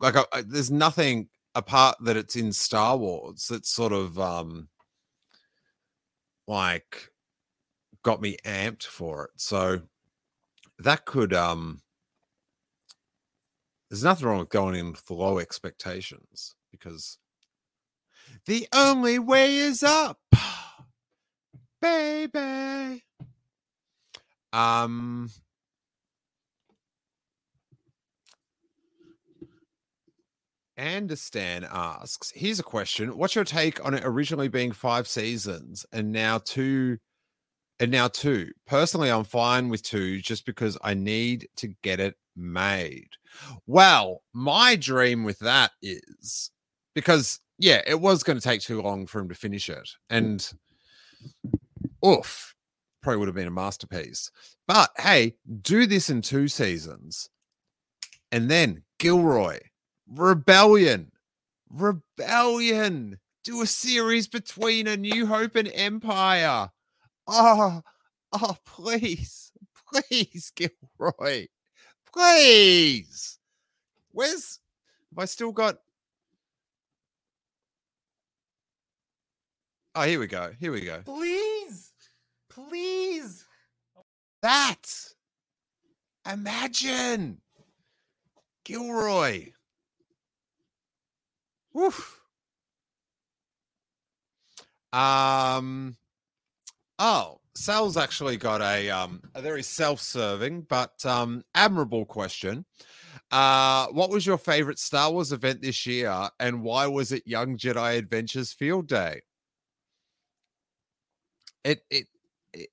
like 0.00 0.16
I, 0.16 0.24
I- 0.32 0.42
there's 0.42 0.70
nothing 0.70 1.28
apart 1.54 1.96
that 2.02 2.16
it's 2.16 2.36
in 2.36 2.52
Star 2.52 2.96
Wars 2.96 3.48
that's 3.50 3.70
sort 3.70 3.92
of 3.92 4.18
um 4.18 4.68
like 6.46 7.10
got 8.02 8.20
me 8.20 8.36
amped 8.44 8.84
for 8.84 9.26
it. 9.26 9.30
So 9.36 9.82
that 10.78 11.04
could 11.06 11.32
um 11.34 11.82
there's 13.90 14.04
nothing 14.04 14.26
wrong 14.28 14.38
with 14.38 14.50
going 14.50 14.76
in 14.76 14.92
with 14.92 15.10
low 15.10 15.38
expectations 15.38 16.54
because 16.70 17.18
the 18.46 18.68
only 18.72 19.18
way 19.18 19.56
is 19.56 19.82
up, 19.82 20.20
baby. 21.82 23.02
Um 24.52 25.30
Anderstan 30.78 31.68
asks, 31.70 32.32
here's 32.34 32.58
a 32.58 32.62
question. 32.62 33.18
What's 33.18 33.34
your 33.34 33.44
take 33.44 33.84
on 33.84 33.92
it 33.92 34.02
originally 34.02 34.48
being 34.48 34.72
five 34.72 35.06
seasons 35.06 35.84
and 35.92 36.10
now 36.10 36.38
two 36.38 36.98
and 37.78 37.90
now 37.90 38.08
two? 38.08 38.52
Personally, 38.66 39.10
I'm 39.10 39.24
fine 39.24 39.68
with 39.68 39.82
two 39.82 40.20
just 40.20 40.46
because 40.46 40.78
I 40.82 40.94
need 40.94 41.48
to 41.56 41.68
get 41.82 42.00
it 42.00 42.16
made. 42.36 43.10
Well, 43.66 44.22
my 44.32 44.76
dream 44.76 45.24
with 45.24 45.38
that 45.40 45.72
is 45.82 46.50
because 46.94 47.40
yeah, 47.58 47.82
it 47.86 48.00
was 48.00 48.22
going 48.22 48.38
to 48.38 48.42
take 48.42 48.62
too 48.62 48.80
long 48.80 49.06
for 49.06 49.20
him 49.20 49.28
to 49.28 49.34
finish 49.34 49.68
it. 49.68 49.90
Mm. 50.10 50.16
And 50.16 50.52
oof, 52.04 52.54
probably 53.02 53.18
would 53.18 53.28
have 53.28 53.34
been 53.34 53.46
a 53.46 53.52
masterpiece. 53.52 54.30
But 54.66 54.90
hey, 54.98 55.36
do 55.60 55.86
this 55.86 56.10
in 56.10 56.22
two 56.22 56.48
seasons. 56.48 57.28
And 58.32 58.50
then 58.50 58.84
Gilroy, 58.98 59.58
Rebellion, 60.08 61.12
Rebellion. 61.68 63.18
Do 63.42 63.62
a 63.62 63.66
series 63.66 64.28
between 64.28 64.86
A 64.86 64.96
New 64.98 65.26
Hope 65.26 65.56
and 65.56 65.70
Empire. 65.72 66.70
Oh, 67.26 67.80
oh, 68.32 68.56
please, 68.66 69.50
please, 69.92 70.52
Gilroy, 70.54 71.46
please. 72.12 73.38
Where's 74.12 74.60
have 75.10 75.22
I 75.22 75.24
still 75.26 75.52
got? 75.52 75.78
Oh, 79.94 80.02
here 80.02 80.20
we 80.20 80.26
go. 80.26 80.52
Here 80.58 80.72
we 80.72 80.82
go. 80.82 81.02
Please, 81.04 81.92
please. 82.48 83.44
That. 84.42 84.86
Imagine. 86.30 87.40
Gilroy. 88.64 89.52
Woof. 91.72 92.20
Um. 94.92 95.96
Oh, 96.98 97.39
Sal's 97.54 97.96
actually 97.96 98.36
got 98.36 98.60
a 98.60 98.90
um 98.90 99.22
a 99.34 99.42
very 99.42 99.62
self-serving 99.62 100.62
but 100.62 101.04
um 101.04 101.42
admirable 101.54 102.04
question. 102.04 102.64
Uh, 103.30 103.86
what 103.88 104.10
was 104.10 104.26
your 104.26 104.38
favorite 104.38 104.78
Star 104.78 105.12
Wars 105.12 105.32
event 105.32 105.62
this 105.62 105.86
year, 105.86 106.28
and 106.40 106.62
why 106.62 106.86
was 106.86 107.12
it 107.12 107.22
Young 107.26 107.56
Jedi 107.56 107.96
Adventures 107.96 108.52
Field 108.52 108.88
Day? 108.88 109.20
It 111.64 111.82
it 111.90 112.06
it. 112.52 112.70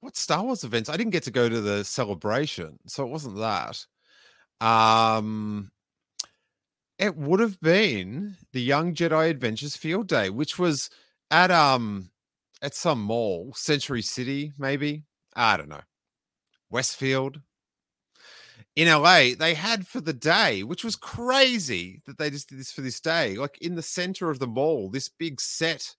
What 0.00 0.16
Star 0.16 0.44
Wars 0.44 0.64
events? 0.64 0.88
I 0.88 0.96
didn't 0.96 1.12
get 1.12 1.24
to 1.24 1.30
go 1.30 1.48
to 1.48 1.60
the 1.60 1.84
celebration, 1.84 2.78
so 2.86 3.04
it 3.04 3.10
wasn't 3.10 3.38
that. 3.38 3.84
Um, 4.60 5.70
it 6.98 7.16
would 7.16 7.40
have 7.40 7.60
been 7.60 8.36
the 8.52 8.60
Young 8.60 8.94
Jedi 8.94 9.30
Adventures 9.30 9.76
Field 9.76 10.08
Day, 10.08 10.30
which 10.30 10.58
was 10.58 10.90
at 11.30 11.50
um 11.50 12.10
at 12.62 12.74
some 12.74 13.02
mall, 13.02 13.52
Century 13.54 14.02
City, 14.02 14.52
maybe. 14.58 15.04
I 15.34 15.56
don't 15.56 15.68
know. 15.68 15.82
Westfield. 16.70 17.40
In 18.74 18.88
LA, 18.88 19.30
they 19.38 19.54
had 19.54 19.86
for 19.86 20.00
the 20.00 20.12
day, 20.12 20.62
which 20.62 20.84
was 20.84 20.96
crazy 20.96 22.02
that 22.06 22.18
they 22.18 22.30
just 22.30 22.48
did 22.48 22.58
this 22.58 22.72
for 22.72 22.80
this 22.80 23.00
day. 23.00 23.36
Like 23.36 23.58
in 23.58 23.74
the 23.74 23.82
center 23.82 24.30
of 24.30 24.38
the 24.38 24.46
mall, 24.46 24.90
this 24.90 25.08
big 25.08 25.40
set 25.40 25.94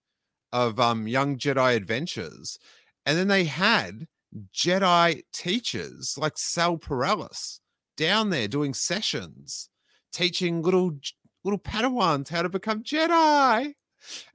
of 0.52 0.80
um 0.80 1.06
Young 1.06 1.36
Jedi 1.36 1.76
Adventures. 1.76 2.58
And 3.06 3.18
then 3.18 3.28
they 3.28 3.44
had 3.44 4.06
Jedi 4.54 5.22
teachers 5.32 6.16
like 6.18 6.36
Sal 6.36 6.78
Perellis 6.78 7.60
down 7.96 8.30
there 8.30 8.48
doing 8.48 8.74
sessions, 8.74 9.68
teaching 10.12 10.62
little 10.62 10.98
little 11.44 11.58
Padawans 11.58 12.28
how 12.28 12.42
to 12.42 12.48
become 12.48 12.82
Jedi. 12.82 13.74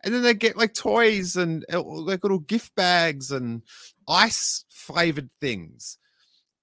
And 0.04 0.14
then 0.14 0.24
they 0.24 0.34
get 0.34 0.58
like 0.58 0.74
toys 0.74 1.36
and 1.36 1.66
uh, 1.72 1.82
like 1.82 2.24
little 2.24 2.40
gift 2.40 2.76
bags 2.76 3.32
and 3.32 3.62
ice 4.08 4.66
flavored 4.70 5.30
things. 5.42 5.98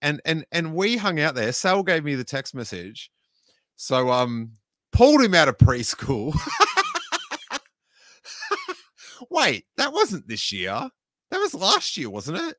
And 0.00 0.20
and 0.24 0.44
and 0.53 0.74
we 0.74 0.96
hung 0.96 1.20
out 1.20 1.34
there. 1.34 1.53
Sal 1.53 1.82
gave 1.82 2.05
me 2.05 2.14
the 2.14 2.24
text 2.24 2.55
message. 2.55 3.11
So 3.76 4.11
um 4.11 4.53
pulled 4.92 5.22
him 5.22 5.34
out 5.34 5.48
of 5.48 5.59
preschool. 5.59 6.36
Wait, 9.30 9.64
that 9.76 9.92
wasn't 9.92 10.28
this 10.28 10.53
year. 10.53 10.90
That 11.30 11.38
was 11.38 11.55
last 11.55 11.96
year, 11.96 12.11
wasn't 12.11 12.38
it? 12.38 12.57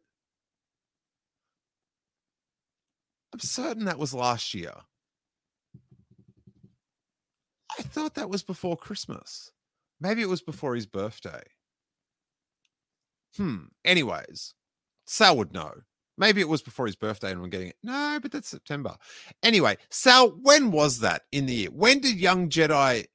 I'm 3.33 3.39
certain 3.39 3.85
that 3.85 3.99
was 3.99 4.13
last 4.13 4.53
year. 4.53 4.73
I 7.77 7.81
thought 7.81 8.15
that 8.15 8.29
was 8.29 8.43
before 8.43 8.77
Christmas. 8.77 9.51
Maybe 10.03 10.21
it 10.21 10.27
was 10.27 10.41
before 10.41 10.75
his 10.75 10.85
birthday. 10.85 11.41
Hmm. 13.37 13.67
Anyways, 13.85 14.53
Sal 15.05 15.37
would 15.37 15.53
know. 15.53 15.71
Maybe 16.17 16.41
it 16.41 16.49
was 16.49 16.61
before 16.61 16.85
his 16.85 16.97
birthday 16.97 17.31
and 17.31 17.41
we're 17.41 17.47
getting 17.47 17.69
it. 17.69 17.77
No, 17.81 18.19
but 18.21 18.33
that's 18.33 18.49
September. 18.49 18.97
Anyway, 19.41 19.77
Sal, 19.89 20.31
when 20.41 20.71
was 20.71 20.99
that 20.99 21.21
in 21.31 21.45
the 21.45 21.53
year? 21.53 21.69
When 21.69 21.99
did 21.99 22.17
Young 22.17 22.49
Jedi? 22.49 23.05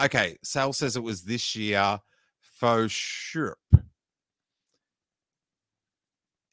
Okay, 0.00 0.36
Sal 0.44 0.74
says 0.74 0.94
it 0.94 1.02
was 1.02 1.22
this 1.22 1.56
year 1.56 1.98
for 2.42 2.86
sure. 2.88 3.56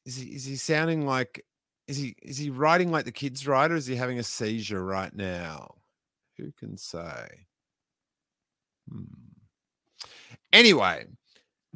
Is 0.06 0.16
he 0.16 0.30
is 0.30 0.46
he 0.46 0.56
sounding 0.56 1.06
like 1.06 1.46
is 1.88 1.98
he 1.98 2.16
is 2.24 2.38
he 2.38 2.50
writing 2.50 2.90
like 2.90 3.06
the 3.06 3.12
kids 3.12 3.46
write 3.46 3.72
or 3.72 3.76
is 3.76 3.86
he 3.86 3.98
having 3.98 4.18
a 4.18 4.24
seizure 4.24 4.84
right 4.84 5.14
now? 5.14 5.76
Who 6.38 6.54
can 6.54 6.78
say? 6.78 7.48
Hmm. 8.90 9.31
Anyway, 10.54 11.06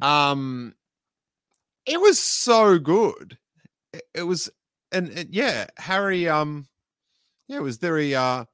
um, 0.02 0.74
it 1.86 2.00
was 2.00 2.18
so 2.18 2.78
good. 2.78 3.38
It, 3.92 4.02
it 4.14 4.22
was, 4.22 4.50
and, 4.92 5.08
and 5.10 5.34
yeah, 5.34 5.66
Harry, 5.78 6.28
um, 6.28 6.66
yeah, 7.48 7.58
it 7.58 7.62
was 7.62 7.78
very 7.78 8.14
uh 8.14 8.44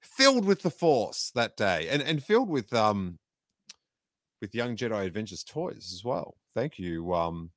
filled 0.00 0.44
with 0.44 0.62
the 0.62 0.70
force 0.70 1.30
that 1.34 1.56
day, 1.56 1.88
and 1.88 2.02
and 2.02 2.22
filled 2.22 2.48
with 2.48 2.72
um 2.72 3.18
with 4.40 4.54
Young 4.54 4.76
Jedi 4.76 5.04
Adventures 5.04 5.44
toys 5.44 5.90
as 5.92 6.04
well. 6.04 6.36
Thank 6.54 6.78
you, 6.78 7.12
um, 7.14 7.50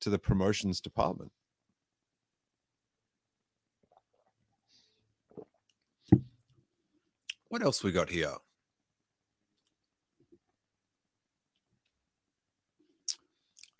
to 0.00 0.10
the 0.10 0.18
promotions 0.18 0.80
department. 0.80 1.32
What 7.48 7.62
else 7.62 7.82
we 7.82 7.92
got 7.92 8.10
here? 8.10 8.34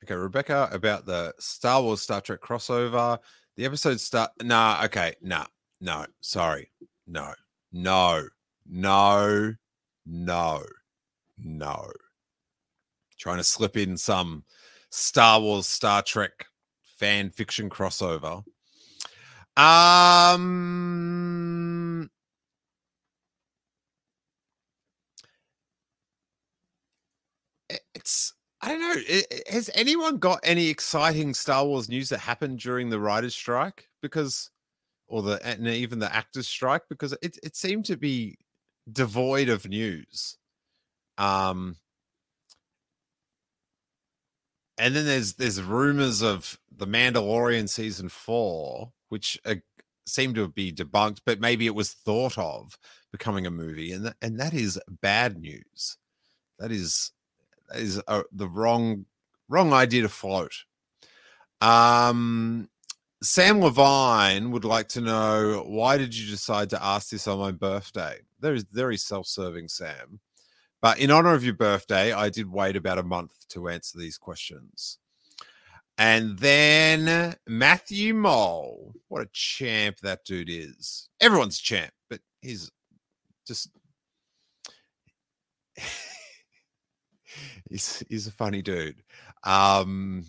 Okay, 0.09 0.16
Rebecca, 0.16 0.70
about 0.72 1.04
the 1.04 1.34
Star 1.38 1.82
Wars 1.82 2.00
Star 2.00 2.22
Trek 2.22 2.40
crossover. 2.40 3.18
The 3.56 3.66
episode 3.66 4.00
start. 4.00 4.30
Nah, 4.42 4.80
okay, 4.84 5.12
nah, 5.20 5.44
no, 5.82 6.06
sorry, 6.22 6.70
no, 7.06 7.34
no, 7.72 8.26
no, 8.66 9.52
no, 10.06 10.62
no. 11.36 11.92
Trying 13.18 13.36
to 13.36 13.44
slip 13.44 13.76
in 13.76 13.98
some 13.98 14.44
Star 14.88 15.42
Wars 15.42 15.66
Star 15.66 16.00
Trek 16.00 16.46
fan 16.96 17.28
fiction 17.28 17.68
crossover. 17.68 18.42
Um, 19.59 20.48
it's 27.94 28.32
I 28.61 28.68
don't 28.68 28.80
know. 28.80 29.20
Has 29.50 29.70
anyone 29.74 30.18
got 30.18 30.40
any 30.42 30.68
exciting 30.68 31.32
Star 31.34 31.64
Wars 31.64 31.88
news 31.88 32.09
that 32.09 32.18
happened 32.18 32.59
during 32.59 32.90
the 32.90 32.98
writers' 32.98 33.34
strike? 33.36 33.88
Because, 34.02 34.50
or 35.06 35.22
the 35.22 35.40
and 35.46 35.66
even 35.68 36.00
the 36.00 36.14
actors' 36.14 36.48
strike, 36.48 36.82
because 36.88 37.12
it 37.22 37.38
it 37.42 37.54
seemed 37.56 37.84
to 37.86 37.96
be 37.96 38.36
devoid 38.90 39.48
of 39.48 39.68
news. 39.68 40.38
Um, 41.18 41.76
and 44.76 44.94
then 44.94 45.04
there's 45.06 45.34
there's 45.34 45.62
rumors 45.62 46.22
of 46.22 46.59
the 46.76 46.86
Mandalorian 46.86 47.68
season 47.68 48.09
four, 48.09 48.92
which 49.09 49.38
uh, 49.44 49.56
seem 50.06 50.34
to 50.34 50.48
be 50.48 50.72
debunked, 50.72 51.20
but 51.24 51.40
maybe 51.40 51.66
it 51.66 51.74
was 51.74 51.92
thought 51.92 52.38
of 52.38 52.78
becoming 53.12 53.46
a 53.46 53.50
movie, 53.50 53.92
and 53.92 54.04
th- 54.04 54.14
and 54.22 54.40
that 54.40 54.54
is 54.54 54.80
bad 54.88 55.38
news. 55.38 55.96
That 56.59 56.72
is 56.72 57.12
is 57.74 58.00
a, 58.08 58.24
the 58.32 58.48
wrong 58.48 59.06
wrong 59.48 59.72
idea 59.72 60.02
to 60.02 60.08
float. 60.08 60.52
Um, 61.60 62.68
Sam 63.22 63.60
Levine 63.60 64.50
would 64.50 64.64
like 64.64 64.88
to 64.90 65.00
know 65.00 65.64
why 65.66 65.98
did 65.98 66.16
you 66.16 66.30
decide 66.30 66.70
to 66.70 66.84
ask 66.84 67.10
this 67.10 67.26
on 67.26 67.38
my 67.38 67.50
birthday? 67.50 68.18
There 68.40 68.54
is 68.54 68.64
very 68.64 68.96
self-serving, 68.96 69.68
Sam. 69.68 70.20
But 70.80 71.00
in 71.00 71.10
honor 71.10 71.34
of 71.34 71.44
your 71.44 71.54
birthday, 71.54 72.12
I 72.12 72.28
did 72.28 72.52
wait 72.52 72.76
about 72.76 72.98
a 72.98 73.02
month 73.02 73.32
to 73.48 73.68
answer 73.68 73.98
these 73.98 74.16
questions. 74.16 74.98
And 75.96 76.38
then 76.38 77.34
Matthew 77.48 78.14
Mole. 78.14 78.94
What 79.08 79.22
a 79.22 79.30
champ 79.32 79.98
that 80.02 80.24
dude 80.24 80.48
is. 80.48 81.08
Everyone's 81.20 81.58
champ, 81.58 81.90
but 82.08 82.20
he's 82.40 82.70
just 83.46 83.70
he's 87.70 88.03
he's 88.09 88.26
a 88.26 88.32
funny 88.32 88.62
dude. 88.62 89.03
Um, 89.45 90.24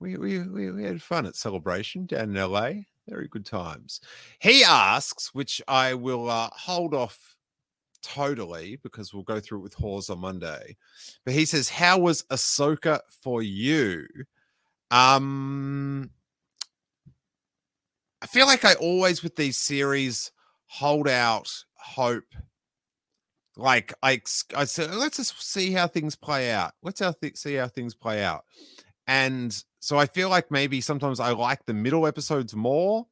we, 0.00 0.16
we 0.16 0.38
we 0.40 0.70
we 0.70 0.84
had 0.84 1.02
fun 1.02 1.26
at 1.26 1.36
celebration 1.36 2.06
down 2.06 2.36
in 2.36 2.50
LA. 2.50 2.70
Very 3.08 3.28
good 3.28 3.44
times. 3.44 4.00
He 4.38 4.64
asks, 4.64 5.34
which 5.34 5.60
I 5.68 5.94
will 5.94 6.30
uh, 6.30 6.48
hold 6.52 6.94
off 6.94 7.36
totally 8.02 8.78
because 8.82 9.12
we'll 9.12 9.22
go 9.22 9.40
through 9.40 9.58
it 9.58 9.62
with 9.62 9.74
Hawes 9.74 10.10
on 10.10 10.20
Monday. 10.20 10.76
But 11.24 11.34
he 11.34 11.44
says, 11.44 11.68
"How 11.68 11.98
was 11.98 12.22
Ahsoka 12.24 13.00
for 13.22 13.42
you?" 13.42 14.06
Um, 14.90 16.10
I 18.22 18.26
feel 18.26 18.46
like 18.46 18.64
I 18.64 18.74
always 18.74 19.22
with 19.22 19.36
these 19.36 19.56
series 19.56 20.32
hold 20.66 21.08
out 21.08 21.50
hope 21.74 22.24
like 23.56 23.94
I, 24.02 24.20
I 24.56 24.64
said, 24.64 24.94
let's 24.94 25.18
just 25.18 25.40
see 25.42 25.72
how 25.72 25.86
things 25.86 26.16
play 26.16 26.50
out. 26.50 26.72
Let's 26.82 27.00
how 27.00 27.12
th- 27.12 27.36
see 27.36 27.54
how 27.54 27.68
things 27.68 27.94
play 27.94 28.22
out. 28.24 28.44
And 29.06 29.56
so 29.80 29.98
I 29.98 30.06
feel 30.06 30.28
like 30.28 30.50
maybe 30.50 30.80
sometimes 30.80 31.20
I 31.20 31.30
like 31.30 31.64
the 31.66 31.74
middle 31.74 32.06
episodes 32.06 32.54
more. 32.54 33.06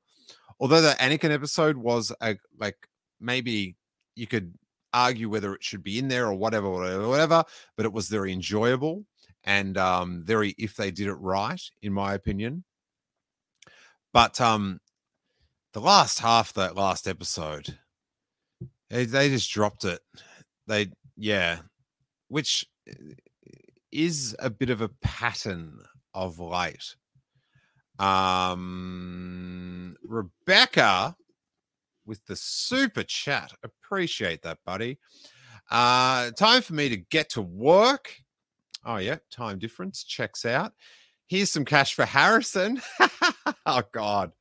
Although 0.59 0.80
the 0.80 0.97
Anakin 1.01 1.30
episode 1.30 1.76
was 1.76 2.12
a 2.20 2.36
like 2.59 2.76
maybe 3.20 3.76
you 4.14 4.26
could 4.26 4.55
argue 4.93 5.28
whether 5.28 5.55
it 5.55 5.64
should 5.64 5.82
be 5.82 5.99
in 5.99 6.09
there 6.09 6.26
or 6.26 6.34
whatever, 6.34 6.68
whatever, 6.70 7.09
whatever. 7.09 7.45
But 7.76 7.86
it 7.86 7.93
was 7.93 8.09
very 8.09 8.32
enjoyable 8.32 9.05
and 9.45 9.76
um, 9.76 10.22
very 10.24 10.55
if 10.59 10.76
they 10.76 10.90
did 10.90 11.09
it 11.09 11.14
right, 11.14 11.61
in 11.82 11.93
my 11.93 12.14
opinion. 12.14 12.64
But 14.12 14.40
um, 14.40 14.80
the 15.72 15.80
last 15.80 16.18
half 16.18 16.53
that 16.55 16.76
last 16.76 17.09
episode, 17.09 17.78
they 18.90 19.07
just 19.07 19.51
dropped 19.51 19.84
it 19.84 20.01
they, 20.67 20.91
yeah, 21.17 21.59
which 22.29 22.67
eh, 22.89 22.93
is 23.91 24.35
a 24.39 24.51
bit 24.51 24.71
of 24.71 24.81
a 24.81 24.91
pattern 25.03 25.79
of 26.15 26.39
late. 26.39 26.97
Um, 27.99 29.97
Rebecca 30.03 31.15
with 32.07 32.25
the 32.27 32.37
super 32.37 33.03
chat. 33.03 33.53
Appreciate 33.63 34.43
that, 34.43 34.59
buddy. 34.65 34.99
Uh, 35.71 36.31
time 36.33 36.63
for 36.63 36.75
me 36.75 36.89
to 36.89 36.97
get 36.97 37.31
to 37.31 37.43
work. 37.43 38.15
Oh, 38.85 38.97
yeah, 38.97 39.19
time 39.31 39.59
difference 39.59 40.03
checks 40.03 40.45
out. 40.45 40.73
Here's 41.27 41.51
some 41.51 41.65
cash 41.65 41.95
for 41.95 42.05
Harrison. 42.05 42.83
oh, 43.67 43.83
God. 43.93 44.33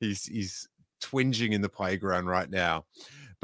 He's 0.00 0.24
he's 0.24 0.68
twinging 1.02 1.52
in 1.52 1.60
the 1.60 1.68
playground 1.68 2.26
right 2.26 2.50
now. 2.50 2.84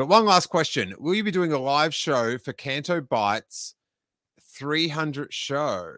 But 0.03 0.09
one 0.09 0.24
last 0.24 0.48
question 0.48 0.96
Will 0.98 1.14
you 1.14 1.22
be 1.22 1.30
doing 1.30 1.53
a 1.53 1.61
live 1.61 1.94
show 1.94 2.36
for 2.36 2.53
Canto 2.53 3.00
Bites 3.00 3.76
300 4.40 5.32
show 5.32 5.92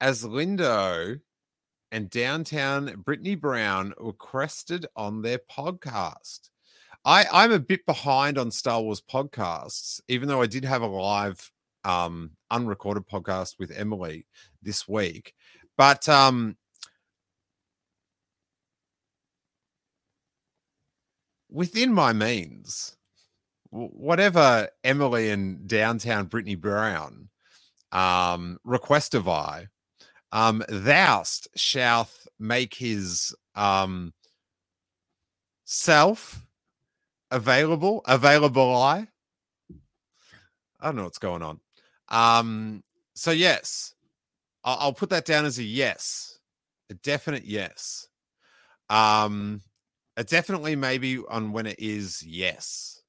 as 0.00 0.24
Lindo 0.24 1.20
and 1.92 2.08
downtown 2.08 3.02
Brittany 3.04 3.34
Brown 3.34 3.92
requested 3.98 4.86
on 4.96 5.20
their 5.20 5.40
podcast? 5.54 6.48
I, 7.04 7.26
I'm 7.30 7.52
a 7.52 7.58
bit 7.58 7.84
behind 7.84 8.38
on 8.38 8.50
Star 8.50 8.80
Wars 8.80 9.02
podcasts, 9.02 10.00
even 10.08 10.26
though 10.26 10.40
I 10.40 10.46
did 10.46 10.64
have 10.64 10.80
a 10.80 10.86
live 10.86 11.52
um, 11.84 12.30
unrecorded 12.50 13.06
podcast 13.06 13.58
with 13.58 13.72
Emily 13.76 14.26
this 14.62 14.88
week. 14.88 15.34
But 15.76 16.08
um, 16.08 16.56
within 21.50 21.92
my 21.92 22.12
means, 22.12 22.96
whatever 23.70 24.68
Emily 24.82 25.30
and 25.30 25.66
downtown 25.66 26.26
Brittany 26.26 26.54
Brown 26.54 27.28
um, 27.92 28.58
request 28.64 29.14
of 29.14 29.28
I, 29.28 29.68
um, 30.32 30.62
thou'st 30.68 31.48
shalt 31.56 32.26
make 32.38 32.74
his 32.74 33.34
um, 33.54 34.12
self 35.64 36.46
available, 37.30 38.02
available 38.06 38.74
I. 38.74 39.08
I 40.80 40.86
don't 40.86 40.96
know 40.96 41.04
what's 41.04 41.18
going 41.18 41.42
on. 41.42 41.60
Um, 42.08 42.82
so 43.14 43.30
yes, 43.30 43.94
I'll, 44.64 44.92
put 44.92 45.10
that 45.10 45.24
down 45.24 45.44
as 45.44 45.58
a 45.58 45.62
yes, 45.62 46.38
a 46.90 46.94
definite 46.94 47.44
yes. 47.44 48.08
Um, 48.88 49.60
definitely 50.22 50.76
maybe 50.76 51.18
on 51.28 51.52
when 51.52 51.66
it 51.66 51.78
is 51.78 52.22
yes. 52.22 53.02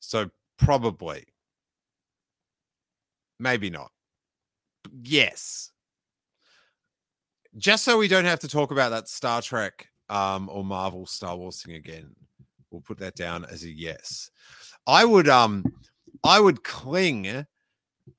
So 0.00 0.30
probably, 0.58 1.24
maybe 3.38 3.70
not. 3.70 3.90
Yes. 5.02 5.70
Just 7.56 7.84
so 7.84 7.98
we 7.98 8.08
don't 8.08 8.24
have 8.24 8.40
to 8.40 8.48
talk 8.48 8.70
about 8.70 8.90
that 8.90 9.08
Star 9.08 9.42
Trek 9.42 9.88
um, 10.08 10.48
or 10.50 10.64
Marvel 10.64 11.06
Star 11.06 11.36
Wars 11.36 11.62
thing 11.62 11.74
again, 11.74 12.14
we'll 12.70 12.80
put 12.80 12.98
that 12.98 13.16
down 13.16 13.44
as 13.44 13.64
a 13.64 13.70
yes. 13.70 14.30
I 14.86 15.04
would 15.04 15.28
um 15.28 15.64
I 16.24 16.40
would 16.40 16.64
cling 16.64 17.46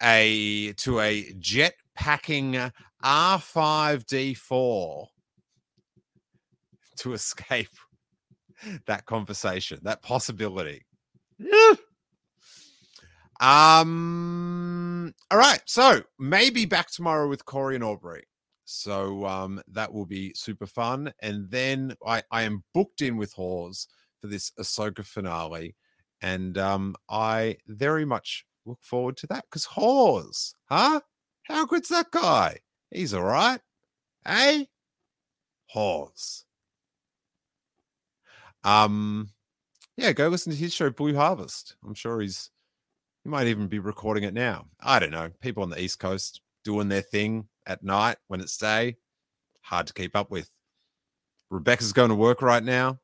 a 0.02 0.74
to 0.74 1.00
a 1.00 1.34
jet 1.40 1.74
packing 1.96 2.72
R5D4 3.04 5.08
to 6.98 7.14
escape 7.14 7.70
that 8.88 9.06
conversation, 9.06 9.80
that 9.84 10.02
possibility. 10.02 10.86
um 13.40 15.14
all 15.32 15.38
right, 15.38 15.62
so 15.66 16.04
maybe 16.20 16.66
back 16.66 16.92
tomorrow 16.92 17.28
with 17.28 17.46
Corey 17.46 17.76
and 17.76 17.84
Aubrey. 17.84 18.24
So 18.66 19.26
um 19.26 19.62
that 19.70 19.94
will 19.94 20.06
be 20.06 20.34
super 20.36 20.68
fun. 20.68 21.14
And 21.22 21.50
then 21.50 21.96
I, 22.06 22.24
I 22.32 22.44
am 22.44 22.64
booked 22.74 23.02
in 23.02 23.18
with 23.18 23.34
Hawes 23.34 23.88
for 24.22 24.28
this 24.28 24.52
Ahsoka 24.60 25.06
finale. 25.06 25.76
And 26.22 26.58
um 26.58 26.96
I 27.10 27.58
very 27.68 28.06
much 28.06 28.46
look 28.66 28.80
forward 28.84 29.18
to 29.18 29.28
that 29.28 29.46
because 29.50 29.66
Hawes, 29.66 30.56
huh? 30.66 31.00
How 31.44 31.66
good's 31.66 31.90
that 31.90 32.12
guy? 32.12 32.60
He's 32.92 33.14
all 33.14 33.24
right. 33.24 33.62
Hey? 34.26 34.68
Hawes. 35.68 36.46
Um, 38.64 39.30
yeah, 39.98 40.14
go 40.14 40.28
listen 40.28 40.52
to 40.52 40.58
his 40.58 40.74
show, 40.74 40.90
Blue 40.90 41.16
Harvest. 41.16 41.76
I'm 41.86 41.94
sure 41.94 42.22
he's 42.22 42.52
he 43.24 43.30
might 43.30 43.48
even 43.48 43.68
be 43.68 43.80
recording 43.80 44.24
it 44.24 44.34
now. 44.34 44.66
I 44.80 45.00
don't 45.00 45.12
know. 45.12 45.30
People 45.42 45.64
on 45.64 45.70
the 45.70 45.82
East 45.82 46.00
Coast 46.00 46.42
doing 46.64 46.88
their 46.88 47.02
thing 47.02 47.48
at 47.66 47.84
night 47.84 48.18
when 48.28 48.40
it's 48.40 48.58
day, 48.58 48.96
hard 49.62 49.88
to 49.88 49.94
keep 49.94 50.16
up 50.16 50.32
with. 50.32 50.50
Rebecca's 51.50 51.94
going 51.94 52.10
to 52.10 52.16
work 52.16 52.42
right 52.42 52.64
now. 52.64 53.00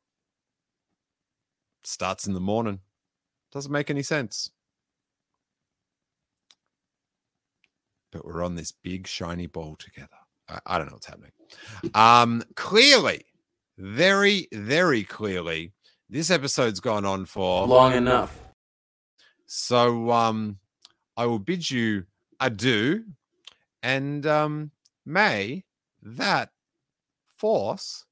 Starts 1.84 2.28
in 2.28 2.34
the 2.34 2.40
morning. 2.40 2.80
Doesn't 3.52 3.72
make 3.72 3.90
any 3.90 4.04
sense. 4.04 4.52
But 8.12 8.26
we're 8.26 8.44
on 8.44 8.56
this 8.56 8.72
big 8.72 9.08
shiny 9.08 9.48
ball 9.48 9.76
together. 9.76 10.10
I, 10.48 10.60
I 10.66 10.78
don't 10.78 10.88
know 10.88 10.94
what's 10.94 11.08
happening. 11.08 11.32
Um, 11.94 12.44
clearly, 12.56 13.26
very, 13.78 14.48
very 14.52 15.04
clearly, 15.04 15.74
this 16.10 16.30
episode's 16.30 16.80
gone 16.80 17.06
on 17.06 17.26
for 17.26 17.66
long 17.66 17.94
enough. 17.94 18.40
So 19.46 20.12
um 20.12 20.60
I 21.18 21.26
will 21.26 21.40
bid 21.40 21.70
you 21.70 22.06
adieu 22.40 23.06
and 23.84 24.26
um 24.26 24.72
may 25.06 25.64
that 26.02 26.52
force 27.38 28.06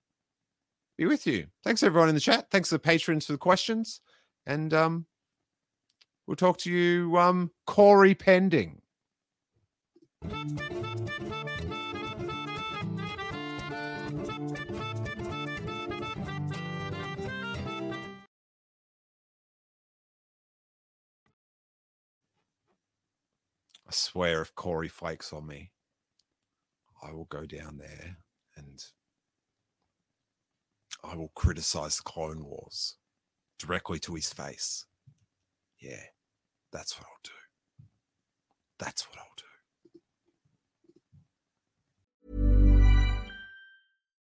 be 0.97 1.05
with 1.05 1.25
you. 1.25 1.47
Thanks 1.63 1.83
everyone 1.83 2.09
in 2.09 2.15
the 2.15 2.21
chat. 2.21 2.49
Thanks 2.51 2.69
to 2.69 2.75
the 2.75 2.79
patrons 2.79 3.25
for 3.25 3.31
the 3.31 3.37
questions. 3.37 4.01
And 4.45 4.73
um 4.73 5.05
we'll 6.27 6.35
talk 6.35 6.57
to 6.59 6.71
you 6.71 7.17
um 7.17 7.51
Corey 7.65 8.15
pending. 8.15 8.81
Swear 23.93 24.41
if 24.41 24.55
Corey 24.55 24.87
flakes 24.87 25.31
on 25.33 25.47
me, 25.47 25.71
I 27.01 27.11
will 27.11 27.25
go 27.25 27.45
down 27.45 27.77
there 27.77 28.17
and 28.55 28.83
I 31.03 31.15
will 31.15 31.31
criticize 31.35 31.97
the 31.97 32.03
Clone 32.03 32.43
Wars 32.45 32.95
directly 33.59 33.99
to 33.99 34.15
his 34.15 34.31
face. 34.31 34.85
Yeah, 35.79 36.03
that's 36.71 36.97
what 36.97 37.07
I'll 37.07 37.19
do. 37.23 37.31
That's 38.79 39.07
what 39.09 39.19
I'll 39.19 39.25
do. 39.37 39.43